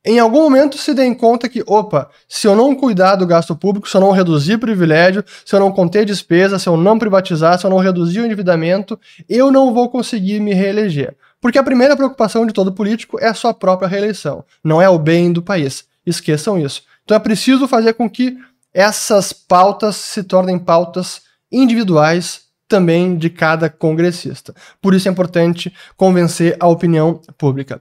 em 0.04 0.18
algum 0.18 0.42
momento 0.42 0.76
se 0.76 0.92
deem 0.92 1.14
conta 1.14 1.48
que, 1.48 1.62
opa, 1.66 2.10
se 2.28 2.46
eu 2.46 2.54
não 2.54 2.74
cuidar 2.74 3.16
do 3.16 3.26
gasto 3.26 3.56
público, 3.56 3.88
se 3.88 3.96
eu 3.96 4.00
não 4.02 4.10
reduzir 4.10 4.58
privilégio, 4.58 5.24
se 5.46 5.54
eu 5.54 5.60
não 5.60 5.72
conter 5.72 6.04
despesa, 6.04 6.58
se 6.58 6.68
eu 6.68 6.76
não 6.76 6.98
privatizar, 6.98 7.58
se 7.58 7.64
eu 7.64 7.70
não 7.70 7.78
reduzir 7.78 8.20
o 8.20 8.26
endividamento, 8.26 9.00
eu 9.28 9.50
não 9.50 9.72
vou 9.72 9.88
conseguir 9.88 10.40
me 10.40 10.52
reeleger. 10.52 11.16
Porque 11.40 11.58
a 11.58 11.62
primeira 11.62 11.96
preocupação 11.96 12.46
de 12.46 12.52
todo 12.52 12.72
político 12.72 13.18
é 13.18 13.28
a 13.28 13.34
sua 13.34 13.54
própria 13.54 13.88
reeleição, 13.88 14.44
não 14.62 14.80
é 14.80 14.88
o 14.88 14.98
bem 14.98 15.32
do 15.32 15.42
país. 15.42 15.84
Esqueçam 16.04 16.58
isso. 16.58 16.82
Então 17.04 17.16
é 17.16 17.20
preciso 17.20 17.66
fazer 17.66 17.94
com 17.94 18.08
que 18.08 18.36
essas 18.74 19.32
pautas 19.32 19.96
se 19.96 20.22
tornem 20.22 20.58
pautas 20.58 21.22
individuais 21.50 22.42
também 22.68 23.16
de 23.16 23.30
cada 23.30 23.70
congressista. 23.70 24.54
Por 24.82 24.94
isso 24.94 25.08
é 25.08 25.10
importante 25.10 25.72
convencer 25.96 26.56
a 26.58 26.66
opinião 26.66 27.20
pública. 27.38 27.80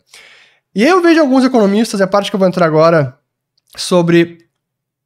E 0.75 0.84
eu 0.84 1.01
vejo 1.01 1.22
alguns 1.22 1.46
economistas, 1.46 2.01
é 2.01 2.03
a 2.03 2.08
parte 2.08 2.32
que 2.32 2.36
eu 2.36 2.39
vou 2.39 2.48
entrar 2.48 2.65
agora, 2.65 3.18
sobre 3.75 4.39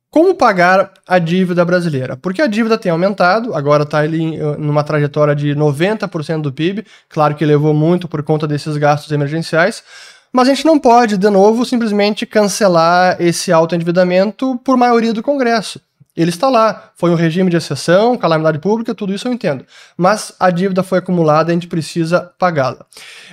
como 0.09 0.33
pagar 0.33 0.93
a 1.05 1.19
dívida 1.19 1.63
brasileira. 1.65 2.15
Porque 2.15 2.41
a 2.41 2.47
dívida 2.47 2.77
tem 2.77 2.91
aumentado, 2.91 3.53
agora 3.53 3.83
está 3.83 3.99
ali 3.99 4.37
numa 4.57 4.83
trajetória 4.83 5.35
de 5.35 5.53
90% 5.55 6.41
do 6.41 6.53
PIB, 6.53 6.85
claro 7.09 7.35
que 7.35 7.45
levou 7.45 7.73
muito 7.73 8.07
por 8.07 8.23
conta 8.23 8.47
desses 8.47 8.77
gastos 8.77 9.11
emergenciais, 9.11 9.83
mas 10.31 10.47
a 10.47 10.53
gente 10.53 10.65
não 10.65 10.79
pode, 10.79 11.17
de 11.17 11.29
novo, 11.29 11.65
simplesmente 11.65 12.25
cancelar 12.25 13.17
esse 13.19 13.51
autoendividamento 13.51 14.57
por 14.63 14.77
maioria 14.77 15.13
do 15.13 15.23
Congresso. 15.23 15.81
Ele 16.17 16.31
está 16.31 16.49
lá, 16.49 16.91
foi 16.95 17.11
um 17.11 17.15
regime 17.15 17.51
de 17.51 17.57
exceção, 17.57 18.17
calamidade 18.17 18.57
pública, 18.57 18.95
tudo 18.95 19.13
isso 19.13 19.27
eu 19.27 19.31
entendo. 19.31 19.63
Mas 19.95 20.33
a 20.39 20.49
dívida 20.49 20.81
foi 20.81 20.97
acumulada 20.97 21.51
a 21.51 21.53
gente 21.53 21.67
precisa 21.67 22.33
pagá-la. 22.39 22.87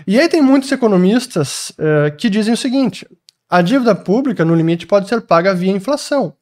E 0.06 0.20
aí 0.20 0.28
tem 0.28 0.42
muitos 0.42 0.70
economistas 0.70 1.70
uh, 1.70 2.14
que 2.18 2.28
dizem 2.28 2.52
o 2.52 2.58
seguinte: 2.58 3.08
a 3.48 3.62
dívida 3.62 3.94
pública, 3.94 4.44
no 4.44 4.54
limite, 4.54 4.86
pode 4.86 5.08
ser 5.08 5.22
paga 5.22 5.54
via 5.54 5.72
inflação. 5.72 6.34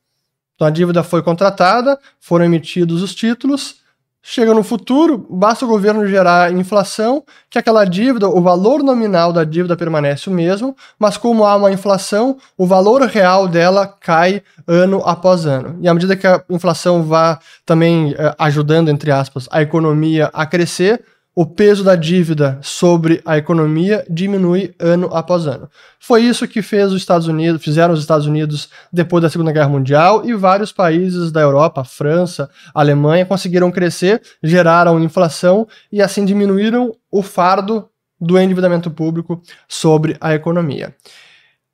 Então 0.56 0.66
a 0.66 0.70
dívida 0.70 1.04
foi 1.04 1.22
contratada, 1.22 1.96
foram 2.18 2.44
emitidos 2.44 3.02
os 3.02 3.14
títulos, 3.14 3.76
Chega 4.24 4.54
no 4.54 4.62
futuro, 4.62 5.26
basta 5.28 5.64
o 5.64 5.68
governo 5.68 6.06
gerar 6.06 6.52
inflação, 6.52 7.24
que 7.50 7.58
aquela 7.58 7.84
dívida, 7.84 8.28
o 8.28 8.40
valor 8.40 8.80
nominal 8.80 9.32
da 9.32 9.42
dívida 9.42 9.76
permanece 9.76 10.30
o 10.30 10.32
mesmo, 10.32 10.76
mas 10.96 11.16
como 11.16 11.44
há 11.44 11.56
uma 11.56 11.72
inflação, 11.72 12.36
o 12.56 12.64
valor 12.64 13.02
real 13.02 13.48
dela 13.48 13.84
cai 13.84 14.40
ano 14.64 15.02
após 15.04 15.44
ano. 15.44 15.76
E 15.80 15.88
à 15.88 15.92
medida 15.92 16.14
que 16.14 16.24
a 16.24 16.40
inflação 16.48 17.02
vá 17.02 17.40
também 17.66 18.14
eh, 18.16 18.34
ajudando, 18.38 18.90
entre 18.90 19.10
aspas, 19.10 19.48
a 19.50 19.60
economia 19.60 20.30
a 20.32 20.46
crescer, 20.46 21.04
o 21.34 21.46
peso 21.46 21.82
da 21.82 21.96
dívida 21.96 22.58
sobre 22.62 23.22
a 23.24 23.38
economia 23.38 24.04
diminui 24.08 24.74
ano 24.78 25.08
após 25.14 25.46
ano. 25.46 25.68
Foi 25.98 26.22
isso 26.22 26.46
que 26.46 26.60
fez 26.60 26.92
os 26.92 27.00
Estados 27.00 27.26
Unidos, 27.26 27.62
fizeram 27.62 27.94
os 27.94 28.00
Estados 28.00 28.26
Unidos 28.26 28.68
depois 28.92 29.22
da 29.22 29.30
Segunda 29.30 29.50
Guerra 29.50 29.70
Mundial 29.70 30.26
e 30.26 30.34
vários 30.34 30.72
países 30.72 31.32
da 31.32 31.40
Europa, 31.40 31.84
França, 31.84 32.50
Alemanha 32.74 33.24
conseguiram 33.24 33.70
crescer, 33.70 34.20
geraram 34.42 35.02
inflação 35.02 35.66
e 35.90 36.02
assim 36.02 36.24
diminuíram 36.24 36.94
o 37.10 37.22
fardo 37.22 37.88
do 38.20 38.38
endividamento 38.38 38.90
público 38.90 39.40
sobre 39.66 40.16
a 40.20 40.34
economia. 40.34 40.94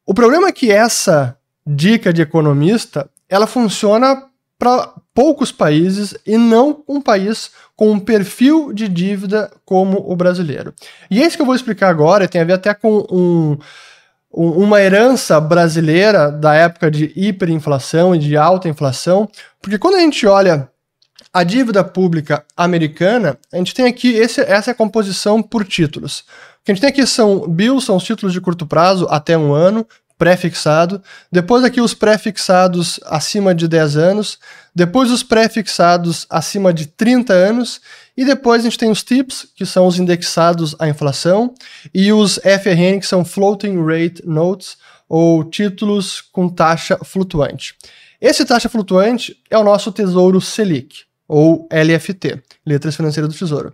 O 0.06 0.14
problema 0.14 0.48
é 0.48 0.52
que 0.52 0.70
essa 0.70 1.36
dica 1.66 2.12
de 2.12 2.22
economista, 2.22 3.10
ela 3.28 3.46
funciona 3.46 4.22
para 4.58 4.94
poucos 5.14 5.52
países 5.52 6.16
e 6.26 6.36
não 6.38 6.82
um 6.88 7.00
país 7.00 7.50
com 7.78 7.92
um 7.92 8.00
perfil 8.00 8.72
de 8.72 8.88
dívida 8.88 9.52
como 9.64 9.98
o 10.10 10.16
brasileiro. 10.16 10.74
E 11.08 11.22
é 11.22 11.24
isso 11.24 11.36
que 11.36 11.42
eu 11.42 11.46
vou 11.46 11.54
explicar 11.54 11.88
agora, 11.88 12.26
tem 12.26 12.40
a 12.40 12.44
ver 12.44 12.54
até 12.54 12.74
com 12.74 13.06
um, 13.08 13.56
um, 14.34 14.64
uma 14.64 14.82
herança 14.82 15.40
brasileira 15.40 16.28
da 16.28 16.54
época 16.54 16.90
de 16.90 17.12
hiperinflação 17.14 18.16
e 18.16 18.18
de 18.18 18.36
alta 18.36 18.68
inflação, 18.68 19.28
porque 19.62 19.78
quando 19.78 19.94
a 19.94 20.00
gente 20.00 20.26
olha 20.26 20.68
a 21.32 21.44
dívida 21.44 21.84
pública 21.84 22.44
americana, 22.56 23.38
a 23.52 23.58
gente 23.58 23.72
tem 23.72 23.86
aqui 23.86 24.12
esse, 24.12 24.40
essa 24.40 24.70
é 24.70 24.72
a 24.72 24.76
composição 24.76 25.40
por 25.40 25.64
títulos. 25.64 26.24
O 26.60 26.64
que 26.64 26.72
a 26.72 26.74
gente 26.74 26.80
tem 26.80 26.90
aqui 26.90 27.06
são 27.06 27.48
bills, 27.48 27.86
são 27.86 27.94
os 27.94 28.02
títulos 28.02 28.32
de 28.32 28.40
curto 28.40 28.66
prazo 28.66 29.06
até 29.08 29.38
um 29.38 29.52
ano, 29.52 29.86
pré-fixado, 30.18 31.00
depois 31.30 31.62
aqui 31.62 31.80
os 31.80 31.94
pré-fixados 31.94 32.98
acima 33.06 33.54
de 33.54 33.68
10 33.68 33.96
anos, 33.96 34.38
depois 34.74 35.10
os 35.10 35.22
pré-fixados 35.22 36.26
acima 36.28 36.74
de 36.74 36.86
30 36.86 37.32
anos, 37.32 37.80
e 38.16 38.24
depois 38.24 38.60
a 38.60 38.64
gente 38.64 38.78
tem 38.78 38.90
os 38.90 39.04
TIPS, 39.04 39.46
que 39.54 39.64
são 39.64 39.86
os 39.86 39.98
indexados 39.98 40.74
à 40.78 40.88
inflação, 40.88 41.54
e 41.94 42.12
os 42.12 42.34
FRN, 42.34 42.98
que 42.98 43.06
são 43.06 43.24
Floating 43.24 43.76
Rate 43.80 44.26
Notes, 44.26 44.76
ou 45.08 45.44
títulos 45.44 46.20
com 46.20 46.48
taxa 46.48 46.98
flutuante. 47.04 47.74
Esse 48.20 48.44
taxa 48.44 48.68
flutuante 48.68 49.36
é 49.48 49.56
o 49.56 49.64
nosso 49.64 49.92
Tesouro 49.92 50.40
Selic, 50.40 51.04
ou 51.28 51.68
LFT, 51.70 52.42
Letras 52.66 52.96
Financeiras 52.96 53.32
do 53.32 53.38
Tesouro. 53.38 53.72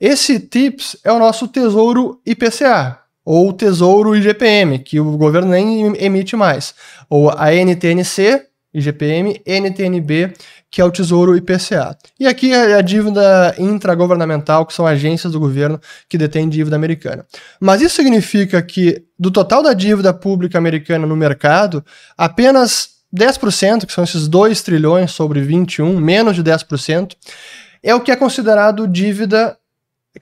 Esse 0.00 0.40
TIPS 0.40 0.96
é 1.04 1.12
o 1.12 1.18
nosso 1.18 1.46
Tesouro 1.46 2.20
IPCA, 2.24 3.01
ou 3.24 3.52
Tesouro 3.52 4.16
IGPM, 4.16 4.78
que 4.78 4.98
o 5.00 5.16
governo 5.16 5.50
nem 5.50 5.96
emite 5.96 6.36
mais, 6.36 6.74
ou 7.08 7.30
a 7.30 7.52
NTNC, 7.52 8.46
IGPM, 8.74 9.40
NTNB, 9.46 10.32
que 10.70 10.80
é 10.80 10.84
o 10.84 10.90
Tesouro 10.90 11.36
IPCA. 11.36 11.96
E 12.18 12.26
aqui 12.26 12.52
é 12.52 12.74
a 12.74 12.80
dívida 12.80 13.54
intragovernamental, 13.58 14.64
que 14.64 14.72
são 14.72 14.86
agências 14.86 15.34
do 15.34 15.40
governo 15.40 15.78
que 16.08 16.16
detêm 16.16 16.48
dívida 16.48 16.74
americana. 16.74 17.26
Mas 17.60 17.82
isso 17.82 17.96
significa 17.96 18.62
que, 18.62 19.04
do 19.18 19.30
total 19.30 19.62
da 19.62 19.74
dívida 19.74 20.14
pública 20.14 20.56
americana 20.56 21.06
no 21.06 21.14
mercado, 21.14 21.84
apenas 22.16 22.88
10%, 23.14 23.84
que 23.84 23.92
são 23.92 24.04
esses 24.04 24.26
2 24.26 24.62
trilhões 24.62 25.10
sobre 25.10 25.42
21, 25.42 26.00
menos 26.00 26.34
de 26.34 26.42
10%, 26.42 27.14
é 27.82 27.94
o 27.94 28.00
que 28.00 28.10
é 28.10 28.16
considerado 28.16 28.88
dívida 28.88 29.56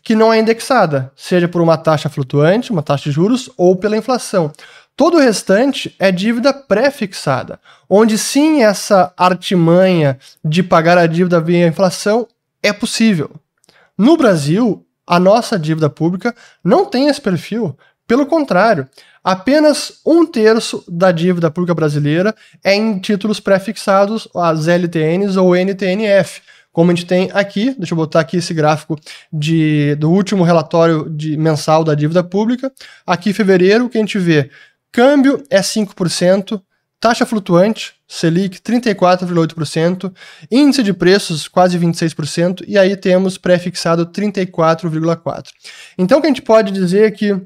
que 0.02 0.14
não 0.14 0.32
é 0.32 0.38
indexada, 0.38 1.12
seja 1.16 1.48
por 1.48 1.60
uma 1.60 1.76
taxa 1.76 2.08
flutuante, 2.08 2.70
uma 2.70 2.82
taxa 2.82 3.04
de 3.04 3.12
juros, 3.12 3.50
ou 3.56 3.76
pela 3.76 3.96
inflação. 3.96 4.52
Todo 4.96 5.16
o 5.16 5.20
restante 5.20 5.94
é 5.98 6.12
dívida 6.12 6.52
pré-fixada, 6.52 7.58
onde 7.88 8.18
sim 8.18 8.62
essa 8.62 9.12
artimanha 9.16 10.18
de 10.44 10.62
pagar 10.62 10.98
a 10.98 11.06
dívida 11.06 11.40
via 11.40 11.66
inflação 11.66 12.28
é 12.62 12.72
possível. 12.72 13.30
No 13.96 14.16
Brasil, 14.16 14.86
a 15.06 15.18
nossa 15.18 15.58
dívida 15.58 15.88
pública 15.90 16.34
não 16.62 16.84
tem 16.84 17.08
esse 17.08 17.20
perfil. 17.20 17.76
Pelo 18.06 18.26
contrário, 18.26 18.88
apenas 19.24 20.00
um 20.04 20.26
terço 20.26 20.84
da 20.86 21.10
dívida 21.10 21.50
pública 21.50 21.74
brasileira 21.74 22.34
é 22.62 22.74
em 22.74 22.98
títulos 22.98 23.40
pré-fixados, 23.40 24.28
as 24.34 24.68
LTNs 24.68 25.36
ou 25.36 25.56
NTNF, 25.56 26.42
como 26.72 26.90
a 26.90 26.94
gente 26.94 27.06
tem 27.06 27.30
aqui, 27.32 27.74
deixa 27.76 27.94
eu 27.94 27.96
botar 27.96 28.20
aqui 28.20 28.36
esse 28.36 28.54
gráfico 28.54 28.98
de, 29.32 29.94
do 29.96 30.10
último 30.10 30.44
relatório 30.44 31.08
de, 31.10 31.36
mensal 31.36 31.82
da 31.82 31.94
dívida 31.94 32.22
pública. 32.22 32.72
Aqui, 33.06 33.32
fevereiro, 33.32 33.88
que 33.88 33.98
a 33.98 34.00
gente 34.00 34.18
vê 34.18 34.50
câmbio 34.92 35.42
é 35.50 35.60
5%, 35.60 36.60
taxa 37.00 37.26
flutuante, 37.26 37.94
Selic 38.06 38.60
34,8%, 38.60 40.12
índice 40.50 40.82
de 40.82 40.92
preços 40.92 41.48
quase 41.48 41.78
26%, 41.78 42.64
e 42.66 42.76
aí 42.78 42.96
temos 42.96 43.38
pré-fixado 43.38 44.06
34,4%. 44.06 45.48
Então, 45.96 46.18
o 46.18 46.20
que 46.20 46.26
a 46.26 46.30
gente 46.30 46.42
pode 46.42 46.72
dizer 46.72 47.06
é 47.06 47.10
que 47.10 47.40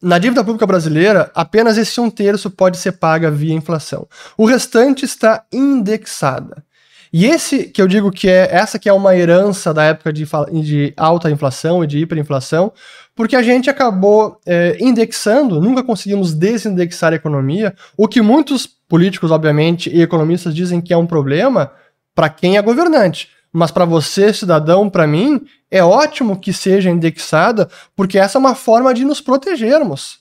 na 0.00 0.18
dívida 0.18 0.44
pública 0.44 0.66
brasileira, 0.66 1.30
apenas 1.34 1.76
esse 1.76 2.00
um 2.00 2.08
terço 2.08 2.48
pode 2.50 2.76
ser 2.78 2.92
paga 2.92 3.30
via 3.30 3.52
inflação. 3.52 4.06
O 4.36 4.46
restante 4.46 5.04
está 5.04 5.44
indexada. 5.52 6.64
E 7.12 7.26
esse 7.26 7.64
que 7.64 7.80
eu 7.80 7.88
digo 7.88 8.10
que 8.10 8.28
é 8.28 8.48
essa 8.50 8.78
que 8.78 8.88
é 8.88 8.92
uma 8.92 9.16
herança 9.16 9.72
da 9.72 9.84
época 9.84 10.12
de, 10.12 10.26
de 10.62 10.92
alta 10.96 11.30
inflação 11.30 11.82
e 11.82 11.86
de 11.86 11.98
hiperinflação, 11.98 12.72
porque 13.14 13.34
a 13.34 13.42
gente 13.42 13.68
acabou 13.68 14.38
é, 14.46 14.76
indexando, 14.80 15.60
nunca 15.60 15.82
conseguimos 15.82 16.34
desindexar 16.34 17.12
a 17.12 17.16
economia, 17.16 17.74
o 17.96 18.06
que 18.06 18.20
muitos 18.20 18.66
políticos, 18.66 19.30
obviamente, 19.30 19.90
e 19.90 20.02
economistas 20.02 20.54
dizem 20.54 20.80
que 20.80 20.92
é 20.92 20.96
um 20.96 21.06
problema 21.06 21.72
para 22.14 22.28
quem 22.28 22.56
é 22.56 22.62
governante. 22.62 23.28
Mas 23.52 23.70
para 23.70 23.84
você, 23.84 24.32
cidadão, 24.32 24.90
para 24.90 25.06
mim, 25.06 25.40
é 25.70 25.82
ótimo 25.82 26.38
que 26.38 26.52
seja 26.52 26.90
indexada, 26.90 27.68
porque 27.96 28.18
essa 28.18 28.38
é 28.38 28.40
uma 28.40 28.54
forma 28.54 28.92
de 28.92 29.04
nos 29.04 29.20
protegermos. 29.20 30.18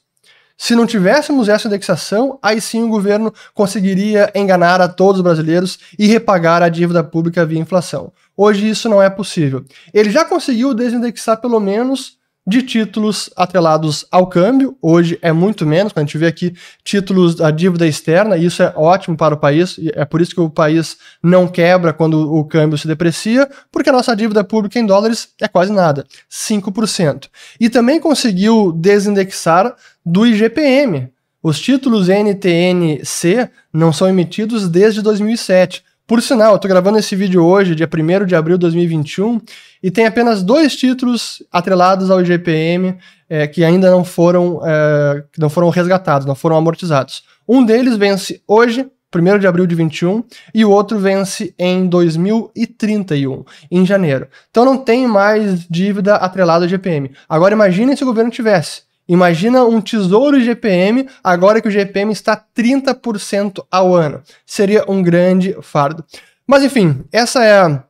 Se 0.58 0.76
não 0.76 0.88
tivéssemos 0.88 1.48
essa 1.48 1.68
indexação, 1.68 2.40
aí 2.42 2.60
sim 2.60 2.82
o 2.82 2.90
governo 2.90 3.32
conseguiria 3.54 4.32
enganar 4.34 4.82
a 4.82 4.88
todos 4.88 5.20
os 5.20 5.24
brasileiros 5.24 5.78
e 6.00 6.08
repagar 6.08 6.64
a 6.64 6.70
dívida 6.70 7.04
pública 7.04 7.46
via 7.46 7.60
inflação. 7.60 8.12
Hoje 8.36 8.68
isso 8.68 8.90
não 8.90 9.02
é 9.02 9.10
possível. 9.10 9.64
Ele 9.94 10.10
já 10.10 10.26
conseguiu 10.26 10.74
desindexar 10.74 11.40
pelo 11.40 11.60
menos 11.60 12.18
de 12.48 12.62
títulos 12.62 13.30
atrelados 13.36 14.06
ao 14.10 14.26
câmbio, 14.26 14.78
hoje 14.82 15.20
é 15.22 15.34
muito 15.34 15.66
menos, 15.66 15.92
quando 15.92 16.04
a 16.04 16.06
gente 16.06 16.18
vê 16.18 16.28
aqui 16.28 16.54
títulos 16.82 17.36
da 17.36 17.52
dívida 17.52 17.86
externa, 17.86 18.38
e 18.38 18.46
isso 18.46 18.64
é 18.64 18.72
ótimo 18.74 19.18
para 19.18 19.36
o 19.36 19.38
país, 19.38 19.78
é 19.94 20.06
por 20.06 20.22
isso 20.22 20.34
que 20.34 20.40
o 20.40 20.50
país 20.50 20.96
não 21.22 21.46
quebra 21.46 21.92
quando 21.92 22.34
o 22.34 22.46
câmbio 22.46 22.78
se 22.78 22.88
deprecia, 22.88 23.50
porque 23.70 23.90
a 23.90 23.94
nossa 23.94 24.16
dívida 24.16 24.46
pública 24.46 24.80
em 24.80 24.86
dólares 24.86 25.28
é 25.42 25.48
quase 25.50 25.74
nada, 25.74 26.06
5%. 26.32 27.28
E 27.60 27.70
também 27.70 28.00
conseguiu 28.00 28.72
desindexar 28.72 29.76
do 30.06 30.26
IGPM. 30.26 31.10
Os 31.44 31.60
títulos 31.60 32.08
NTNC 32.08 33.50
não 33.74 33.92
são 33.92 34.08
emitidos 34.08 34.70
desde 34.70 35.02
2007. 35.02 35.84
Por 36.08 36.22
sinal, 36.22 36.54
eu 36.54 36.60
tô 36.60 36.70
gravando 36.70 36.98
esse 36.98 37.14
vídeo 37.18 37.44
hoje, 37.44 37.76
dia 37.76 37.86
1 37.86 38.26
de 38.26 38.34
abril 38.34 38.58
de 38.58 38.62
2021, 38.62 39.42
e 39.84 39.92
tem 39.92 40.06
apenas 40.06 40.42
dois 40.42 40.74
títulos 40.74 41.44
atrelados 41.52 42.10
ao 42.10 42.22
IGPM 42.22 42.98
é, 43.30 43.46
que 43.46 43.62
ainda 43.62 43.92
não 43.92 44.06
foram, 44.06 44.62
é, 44.64 45.26
não 45.38 45.50
foram 45.50 45.68
resgatados, 45.70 46.26
não 46.26 46.34
foram 46.34 46.56
amortizados. 46.56 47.24
Um 47.46 47.62
deles 47.62 47.98
vence 47.98 48.42
hoje, 48.48 48.90
1 49.14 49.40
de 49.40 49.48
abril 49.48 49.68
de 49.68 49.76
21, 49.76 50.24
e 50.56 50.64
o 50.64 50.72
outro 50.72 50.98
vence 50.98 51.54
em 51.60 51.86
2031, 51.88 53.44
em 53.70 53.86
janeiro. 53.86 54.30
Então 54.50 54.64
não 54.64 54.78
tem 54.78 55.06
mais 55.06 55.68
dívida 55.70 56.16
atrelada 56.16 56.64
ao 56.64 56.70
IGPM. 56.70 57.12
Agora 57.28 57.54
imagine 57.54 57.98
se 57.98 58.04
o 58.04 58.08
governo 58.08 58.32
tivesse. 58.32 58.87
Imagina 59.08 59.64
um 59.64 59.80
tesouro 59.80 60.40
GPM 60.40 61.08
agora 61.24 61.62
que 61.62 61.68
o 61.68 61.72
GPM 61.72 62.12
está 62.12 62.36
30% 62.56 63.66
ao 63.72 63.96
ano. 63.96 64.22
Seria 64.46 64.84
um 64.88 65.02
grande 65.02 65.56
fardo. 65.62 66.04
Mas 66.46 66.64
enfim, 66.64 67.04
essa 67.12 67.44
é, 67.44 67.84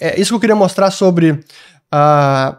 é 0.00 0.20
isso 0.20 0.30
que 0.30 0.36
eu 0.36 0.40
queria 0.40 0.56
mostrar 0.56 0.90
sobre 0.90 1.44
a, 1.90 2.58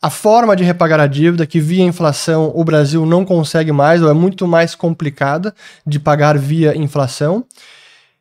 a 0.00 0.10
forma 0.10 0.56
de 0.56 0.64
repagar 0.64 1.00
a 1.00 1.06
dívida, 1.06 1.46
que 1.46 1.60
via 1.60 1.84
inflação 1.84 2.52
o 2.54 2.64
Brasil 2.64 3.04
não 3.04 3.24
consegue 3.24 3.72
mais, 3.72 4.02
ou 4.02 4.10
é 4.10 4.14
muito 4.14 4.46
mais 4.46 4.74
complicada 4.74 5.54
de 5.86 5.98
pagar 5.98 6.38
via 6.38 6.76
inflação. 6.76 7.44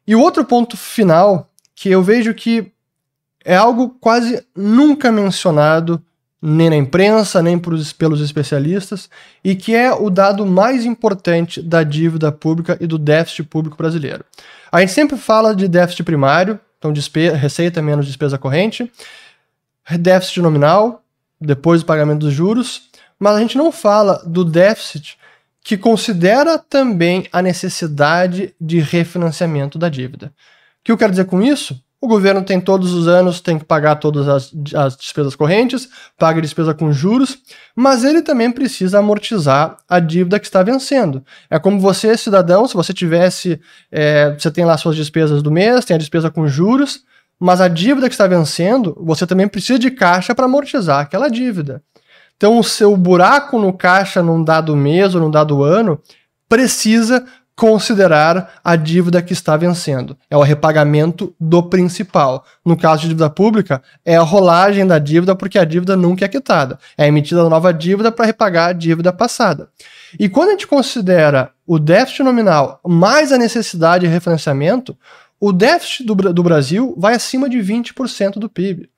E 0.05 0.15
o 0.15 0.21
outro 0.21 0.43
ponto 0.43 0.75
final, 0.75 1.49
que 1.75 1.89
eu 1.89 2.03
vejo 2.03 2.33
que 2.33 2.71
é 3.43 3.55
algo 3.55 3.89
quase 3.99 4.45
nunca 4.55 5.11
mencionado 5.11 6.01
nem 6.45 6.69
na 6.69 6.75
imprensa, 6.75 7.41
nem 7.41 7.57
pros, 7.57 7.93
pelos 7.93 8.19
especialistas, 8.19 9.09
e 9.41 9.55
que 9.55 9.73
é 9.73 9.93
o 9.93 10.09
dado 10.09 10.45
mais 10.45 10.83
importante 10.83 11.61
da 11.61 11.83
dívida 11.83 12.33
pública 12.33 12.77
e 12.81 12.85
do 12.85 12.97
déficit 12.97 13.43
público 13.43 13.77
brasileiro. 13.77 14.25
A 14.69 14.81
gente 14.81 14.91
sempre 14.91 15.15
fala 15.15 15.55
de 15.55 15.69
déficit 15.69 16.03
primário, 16.03 16.59
então 16.77 16.91
receita 17.39 17.81
menos 17.81 18.05
despesa 18.05 18.37
corrente, 18.37 18.91
déficit 19.97 20.41
nominal, 20.41 21.01
depois 21.39 21.81
do 21.81 21.85
pagamento 21.85 22.19
dos 22.19 22.33
juros, 22.33 22.89
mas 23.17 23.37
a 23.37 23.39
gente 23.39 23.57
não 23.57 23.71
fala 23.71 24.21
do 24.25 24.43
déficit 24.43 25.17
que 25.63 25.77
considera 25.77 26.59
também 26.59 27.25
a 27.31 27.41
necessidade 27.41 28.53
de 28.59 28.81
refinanciamento 28.81 29.79
da 29.79 29.87
dívida. 29.87 30.27
O 30.27 30.83
que 30.83 30.91
eu 30.91 30.97
quero 30.97 31.11
dizer 31.11 31.25
com 31.25 31.41
isso? 31.41 31.81
O 32.03 32.07
governo 32.09 32.43
tem 32.43 32.59
todos 32.59 32.91
os 32.91 33.07
anos, 33.07 33.39
tem 33.39 33.57
que 33.57 33.63
pagar 33.63 33.95
todas 33.95 34.27
as, 34.27 34.51
as 34.75 34.97
despesas 34.97 35.37
correntes, 35.37 35.87
paga 36.19 36.41
despesa 36.41 36.73
com 36.73 36.91
juros, 36.91 37.37
mas 37.73 38.03
ele 38.03 38.21
também 38.21 38.51
precisa 38.51 38.99
amortizar 38.99 39.77
a 39.87 40.01
dívida 40.01 40.37
que 40.37 40.45
está 40.45 40.61
vencendo. 40.61 41.23
É 41.49 41.57
como 41.57 41.79
você, 41.79 42.17
cidadão, 42.17 42.67
se 42.67 42.73
você 42.73 42.93
tivesse, 42.93 43.57
é, 43.89 44.35
você 44.37 44.51
tem 44.51 44.65
lá 44.65 44.75
suas 44.75 44.97
despesas 44.97 45.41
do 45.41 45.49
mês, 45.49 45.85
tem 45.85 45.95
a 45.95 45.97
despesa 45.97 46.29
com 46.29 46.45
juros, 46.45 47.05
mas 47.39 47.61
a 47.61 47.69
dívida 47.69 48.09
que 48.09 48.15
está 48.15 48.27
vencendo, 48.27 48.97
você 48.99 49.25
também 49.25 49.47
precisa 49.47 49.79
de 49.79 49.89
caixa 49.89 50.35
para 50.35 50.43
amortizar 50.43 50.99
aquela 50.99 51.29
dívida. 51.29 51.81
Então, 52.35 52.59
o 52.59 52.63
seu 52.65 52.97
buraco 52.97 53.57
no 53.57 53.71
caixa 53.71 54.21
num 54.21 54.43
dado 54.43 54.75
mês 54.75 55.15
ou 55.15 55.21
num 55.21 55.31
dado 55.31 55.63
ano 55.63 56.01
precisa 56.49 57.25
considerar 57.55 58.59
a 58.63 58.75
dívida 58.75 59.21
que 59.21 59.33
está 59.33 59.55
vencendo. 59.55 60.17
É 60.29 60.35
o 60.35 60.41
repagamento 60.41 61.35
do 61.39 61.61
principal. 61.63 62.45
No 62.65 62.75
caso 62.75 63.03
de 63.03 63.09
dívida 63.09 63.29
pública, 63.29 63.81
é 64.03 64.15
a 64.15 64.21
rolagem 64.21 64.85
da 64.85 64.97
dívida 64.97 65.35
porque 65.35 65.59
a 65.59 65.65
dívida 65.65 65.95
nunca 65.95 66.25
é 66.25 66.27
quitada. 66.27 66.79
É 66.97 67.07
emitida 67.07 67.47
nova 67.47 67.73
dívida 67.73 68.11
para 68.11 68.25
repagar 68.25 68.69
a 68.69 68.73
dívida 68.73 69.13
passada. 69.13 69.69
E 70.19 70.27
quando 70.27 70.49
a 70.49 70.51
gente 70.51 70.67
considera 70.67 71.51
o 71.65 71.77
déficit 71.79 72.23
nominal 72.23 72.79
mais 72.85 73.31
a 73.31 73.37
necessidade 73.37 74.05
de 74.05 74.11
refinanciamento, 74.11 74.97
o 75.39 75.51
déficit 75.51 76.05
do, 76.05 76.15
do 76.15 76.43
Brasil 76.43 76.95
vai 76.97 77.15
acima 77.15 77.49
de 77.49 77.57
20% 77.57 78.33
do 78.39 78.49
PIB. 78.49 78.89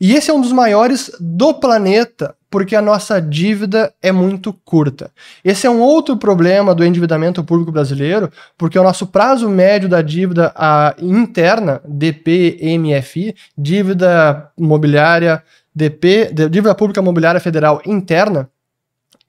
E 0.00 0.14
esse 0.14 0.30
é 0.30 0.34
um 0.34 0.40
dos 0.40 0.52
maiores 0.52 1.10
do 1.20 1.52
planeta, 1.54 2.34
porque 2.52 2.76
a 2.76 2.82
nossa 2.82 3.18
dívida 3.18 3.94
é 4.02 4.12
muito 4.12 4.52
curta. 4.52 5.10
Esse 5.42 5.66
é 5.66 5.70
um 5.70 5.80
outro 5.80 6.18
problema 6.18 6.74
do 6.74 6.84
endividamento 6.84 7.42
público 7.42 7.72
brasileiro, 7.72 8.30
porque 8.58 8.78
o 8.78 8.82
nosso 8.82 9.06
prazo 9.06 9.48
médio 9.48 9.88
da 9.88 10.02
dívida 10.02 10.54
interna, 11.00 11.80
DPMFI, 11.88 13.34
dívida 13.56 14.50
imobiliária, 14.58 15.42
DP, 15.74 16.30
dívida 16.50 16.74
pública 16.74 17.00
imobiliária 17.00 17.40
federal 17.40 17.80
interna, 17.86 18.50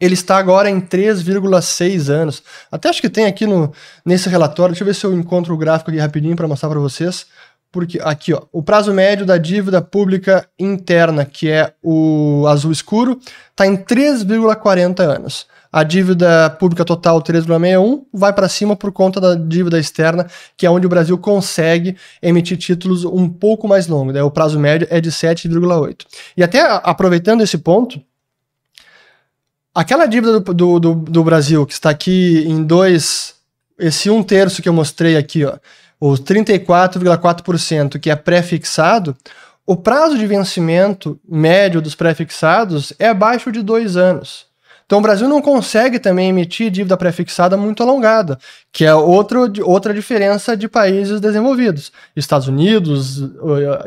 ele 0.01 0.15
está 0.15 0.36
agora 0.36 0.69
em 0.69 0.81
3,6 0.81 2.09
anos. 2.09 2.43
Até 2.69 2.89
acho 2.89 2.99
que 2.99 3.09
tem 3.09 3.23
aqui 3.23 3.45
no, 3.45 3.71
nesse 4.05 4.27
relatório, 4.27 4.73
deixa 4.73 4.83
eu 4.83 4.88
ver 4.88 4.95
se 4.95 5.05
eu 5.05 5.13
encontro 5.13 5.53
o 5.53 5.57
gráfico 5.57 5.91
aqui 5.91 5.99
rapidinho 5.99 6.36
para 6.36 6.45
mostrar 6.45 6.67
para 6.67 6.79
vocês 6.79 7.25
porque 7.73 7.99
aqui, 8.03 8.31
ó, 8.31 8.43
o 8.51 8.62
prazo 8.62 8.93
médio 8.93 9.25
da 9.25 9.36
dívida 9.36 9.81
pública 9.81 10.47
interna, 10.59 11.25
que 11.25 11.49
é 11.49 11.73
o 11.81 12.45
azul 12.47 12.71
escuro, 12.71 13.19
está 13.49 13.65
em 13.65 13.75
3,40 13.75 14.99
anos. 14.99 15.47
A 15.71 15.81
dívida 15.81 16.51
pública 16.51 16.86
total 16.86 17.19
3,61 17.19 18.03
vai 18.13 18.31
para 18.31 18.47
cima 18.47 18.75
por 18.75 18.91
conta 18.91 19.19
da 19.19 19.33
dívida 19.33 19.79
externa, 19.79 20.27
que 20.55 20.67
é 20.67 20.69
onde 20.69 20.86
o 20.86 20.89
Brasil 20.89 21.17
consegue 21.17 21.97
emitir 22.21 22.59
títulos 22.59 23.05
um 23.05 23.27
pouco 23.27 23.67
mais 23.67 23.88
longos. 23.88 24.13
Né? 24.13 24.21
O 24.21 24.29
prazo 24.29 24.59
médio 24.59 24.88
é 24.91 25.01
de 25.01 25.09
7,8. 25.09 26.05
E 26.38 26.43
até 26.43 26.62
aproveitando 26.62 27.41
esse 27.41 27.57
ponto, 27.57 27.99
aquela 29.73 30.05
dívida 30.05 30.39
do, 30.39 30.53
do, 30.53 30.79
do, 30.79 30.93
do 30.93 31.23
Brasil 31.23 31.65
que 31.65 31.73
está 31.73 31.89
aqui 31.89 32.45
em 32.47 32.63
dois, 32.63 33.33
esse 33.79 34.12
um 34.12 34.21
terço 34.21 34.62
que 34.62 34.69
eu 34.69 34.73
mostrei 34.73 35.17
aqui, 35.17 35.43
ó, 35.43 35.57
os 36.06 36.20
34,4% 36.20 37.98
que 37.98 38.10
é 38.10 38.16
pré-fixado, 38.16 39.16
o 39.66 39.78
prazo 39.78 40.18
de 40.18 40.28
vencimento 40.28 41.18
médio 41.26 41.82
dos 41.82 41.96
pré-fixados 41.96 42.92
é 43.00 43.08
abaixo 43.08 43.54
de 43.54 43.62
dois 43.62 43.96
anos. 43.96 44.48
Então 44.86 45.00
o 45.00 45.02
Brasil 45.02 45.30
não 45.30 45.42
consegue 45.42 46.00
também 46.00 46.28
emitir 46.28 46.70
dívida 46.70 46.98
pré-fixada 46.98 47.56
muito 47.56 47.82
alongada, 47.82 48.38
que 48.70 48.84
é 48.84 48.94
outro, 48.94 49.50
outra 49.63 49.94
diferença 49.94 50.58
de 50.58 50.68
países 50.68 51.22
desenvolvidos. 51.22 51.89
Estados 52.13 52.50
Unidos, 52.50 53.22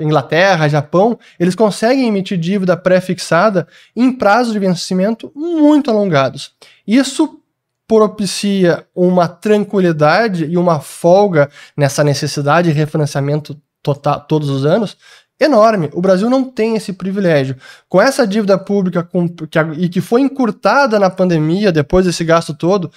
Inglaterra, 0.00 0.68
Japão, 0.68 1.18
eles 1.38 1.54
conseguem 1.54 2.08
emitir 2.08 2.38
dívida 2.38 2.78
pré-fixada 2.78 3.68
em 3.94 4.10
prazos 4.10 4.54
de 4.54 4.58
vencimento 4.58 5.30
muito 5.34 5.90
alongados. 5.90 6.52
Isso 6.86 7.42
propicia 7.86 8.86
uma 8.94 9.28
tranquilidade 9.28 10.44
e 10.44 10.56
uma 10.56 10.80
folga 10.80 11.48
nessa 11.76 12.02
necessidade 12.02 12.72
de 12.72 12.78
refinanciamento 12.78 13.56
total 13.82 14.20
todos 14.20 14.50
os 14.50 14.66
anos 14.66 14.96
enorme. 15.38 15.90
O 15.92 16.00
Brasil 16.00 16.28
não 16.28 16.44
tem 16.44 16.76
esse 16.76 16.92
privilégio. 16.92 17.56
Com 17.88 18.00
essa 18.00 18.26
dívida 18.26 18.58
pública 18.58 19.02
com, 19.02 19.28
que, 19.28 19.58
e 19.76 19.88
que 19.88 20.00
foi 20.00 20.22
encurtada 20.22 20.98
na 20.98 21.10
pandemia, 21.10 21.70
depois 21.70 22.06
desse 22.06 22.24
gasto 22.24 22.54
todo, 22.54 22.90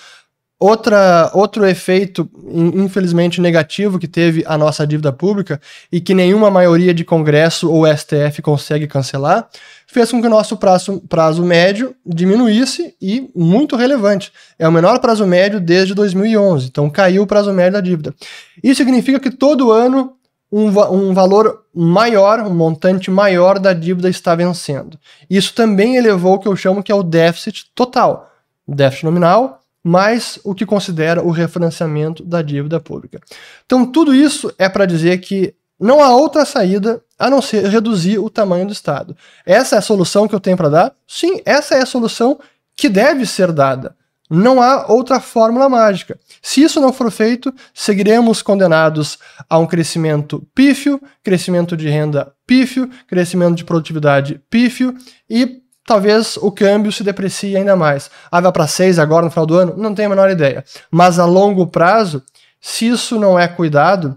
Outra, 0.62 1.32
outro 1.34 1.66
efeito, 1.66 2.30
infelizmente, 2.76 3.40
negativo 3.40 3.98
que 3.98 4.10
teve 4.10 4.44
a 4.46 4.58
nossa 4.58 4.86
dívida 4.86 5.10
pública 5.14 5.62
e 5.90 6.02
que 6.02 6.14
nenhuma 6.14 6.52
maioria 6.52 6.94
de 6.94 7.06
Congresso 7.06 7.72
ou 7.72 7.88
STF 7.88 8.42
consegue 8.42 8.86
cancelar, 8.86 9.48
fez 9.88 10.12
com 10.12 10.20
que 10.20 10.28
o 10.28 10.30
nosso 10.30 10.58
prazo, 10.58 11.02
prazo 11.08 11.46
médio 11.46 11.96
diminuísse 12.06 12.94
e 13.02 13.30
muito 13.34 13.78
relevante. 13.78 14.34
É 14.60 14.68
o 14.68 14.72
menor 14.72 15.00
prazo 15.00 15.26
médio 15.26 15.62
desde 15.62 15.94
2011, 15.94 16.68
então 16.68 16.90
caiu 16.90 17.24
o 17.24 17.28
prazo 17.28 17.54
médio 17.54 17.74
da 17.74 17.82
dívida. 17.82 18.14
Isso 18.62 18.80
significa 18.80 19.18
que 19.18 19.32
todo 19.32 19.72
ano 19.72 20.18
um, 20.52 20.68
um 20.68 21.14
valor 21.14 21.64
maior, 21.74 22.42
um 22.42 22.54
montante 22.54 23.10
maior 23.10 23.60
da 23.60 23.72
dívida 23.72 24.10
está 24.10 24.36
vencendo. 24.36 25.00
Isso 25.30 25.54
também 25.54 25.96
elevou 25.96 26.34
o 26.34 26.40
que 26.40 26.50
eu 26.50 26.56
chamo 26.58 26.84
que 26.84 26.92
é 26.92 26.96
o 26.96 27.02
déficit 27.02 27.72
total. 27.74 28.30
Déficit 28.68 29.06
nominal 29.06 29.59
mais 29.84 30.40
o 30.44 30.54
que 30.54 30.66
considera 30.66 31.24
o 31.24 31.32
refinanciamento 31.32 32.24
da 32.24 32.42
dívida 32.42 32.80
pública. 32.80 33.20
Então, 33.66 33.86
tudo 33.86 34.14
isso 34.14 34.54
é 34.58 34.68
para 34.68 34.86
dizer 34.86 35.18
que 35.20 35.54
não 35.80 36.04
há 36.04 36.14
outra 36.14 36.44
saída 36.46 37.02
a 37.18 37.30
não 37.30 37.42
ser 37.42 37.66
reduzir 37.66 38.20
o 38.20 38.30
tamanho 38.30 38.66
do 38.66 38.74
Estado. 38.74 39.16
Essa 39.46 39.76
é 39.76 39.80
a 39.80 39.82
solução 39.82 40.28
que 40.28 40.36
eu 40.36 40.40
tenho 40.40 40.58
para 40.58 40.70
dar? 40.70 40.94
Sim, 41.08 41.42
essa 41.46 41.76
é 41.76 41.82
a 41.82 41.86
solução 41.86 42.40
que 42.76 42.90
deve 42.90 43.26
ser 43.26 43.52
dada. 43.52 43.96
Não 44.30 44.62
há 44.62 44.92
outra 44.92 45.20
fórmula 45.20 45.68
mágica. 45.68 46.20
Se 46.42 46.62
isso 46.62 46.80
não 46.80 46.94
for 46.94 47.10
feito, 47.10 47.52
seguiremos 47.74 48.44
condenados 48.44 49.18
a 49.50 49.58
um 49.58 49.66
crescimento 49.66 50.46
pífio, 50.54 51.02
crescimento 51.24 51.76
de 51.76 51.90
renda 51.90 52.32
pífio, 52.46 52.90
crescimento 53.08 53.56
de 53.56 53.64
produtividade 53.64 54.40
pífio 54.50 54.96
e 55.28 55.64
talvez 55.90 56.38
o 56.38 56.52
câmbio 56.52 56.92
se 56.92 57.04
deprecie 57.04 57.58
ainda 57.58 57.76
mais. 57.76 58.12
Ah, 58.32 58.40
vai 58.40 58.52
para 58.52 58.68
6 58.68 59.00
agora 59.00 59.26
no 59.26 59.32
final 59.32 59.48
do 59.48 59.58
ano? 59.58 59.74
Não 59.76 59.96
tenho 59.96 60.08
a 60.08 60.10
menor 60.12 60.30
ideia. 60.30 60.64
Mas 60.92 61.18
a 61.18 61.26
longo 61.26 61.66
prazo, 61.66 62.22
se 62.62 62.88
isso 62.88 63.20
não 63.20 63.40
é 63.40 63.48
cuidado, 63.48 64.16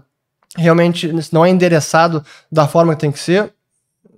realmente 0.55 1.11
não 1.31 1.43
é 1.43 1.49
endereçado 1.49 2.23
da 2.51 2.67
forma 2.67 2.93
que 2.93 3.01
tem 3.01 3.11
que 3.11 3.17
ser, 3.17 3.51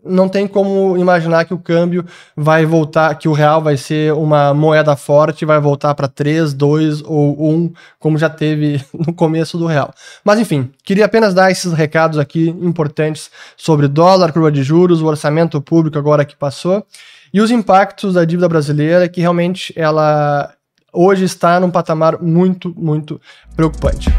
não 0.03 0.27
tem 0.27 0.49
como 0.49 0.97
imaginar 0.97 1.45
que 1.45 1.53
o 1.53 1.57
câmbio 1.57 2.05
vai 2.35 2.65
voltar, 2.65 3.15
que 3.15 3.29
o 3.29 3.31
real 3.31 3.61
vai 3.61 3.77
ser 3.77 4.11
uma 4.13 4.53
moeda 4.53 4.93
forte 4.97 5.45
vai 5.45 5.59
voltar 5.59 5.95
para 5.95 6.09
3, 6.09 6.53
2 6.53 7.03
ou 7.03 7.41
1, 7.41 7.73
como 7.97 8.17
já 8.17 8.29
teve 8.29 8.83
no 8.93 9.13
começo 9.13 9.57
do 9.57 9.65
real. 9.65 9.93
Mas 10.25 10.39
enfim, 10.39 10.69
queria 10.83 11.05
apenas 11.05 11.33
dar 11.33 11.49
esses 11.51 11.71
recados 11.71 12.19
aqui 12.19 12.49
importantes 12.49 13.31
sobre 13.55 13.87
dólar, 13.87 14.33
curva 14.33 14.51
de 14.51 14.61
juros, 14.61 15.01
o 15.01 15.05
orçamento 15.05 15.61
público 15.61 15.97
agora 15.97 16.25
que 16.25 16.35
passou 16.35 16.85
e 17.35 17.41
os 17.41 17.51
impactos 17.51 18.13
da 18.13 18.23
dívida 18.23 18.47
brasileira 18.47 19.09
que 19.09 19.19
realmente 19.19 19.73
ela 19.75 20.53
hoje 20.93 21.25
está 21.25 21.59
num 21.59 21.69
patamar 21.69 22.21
muito, 22.21 22.73
muito 22.77 23.19
preocupante. 23.57 24.09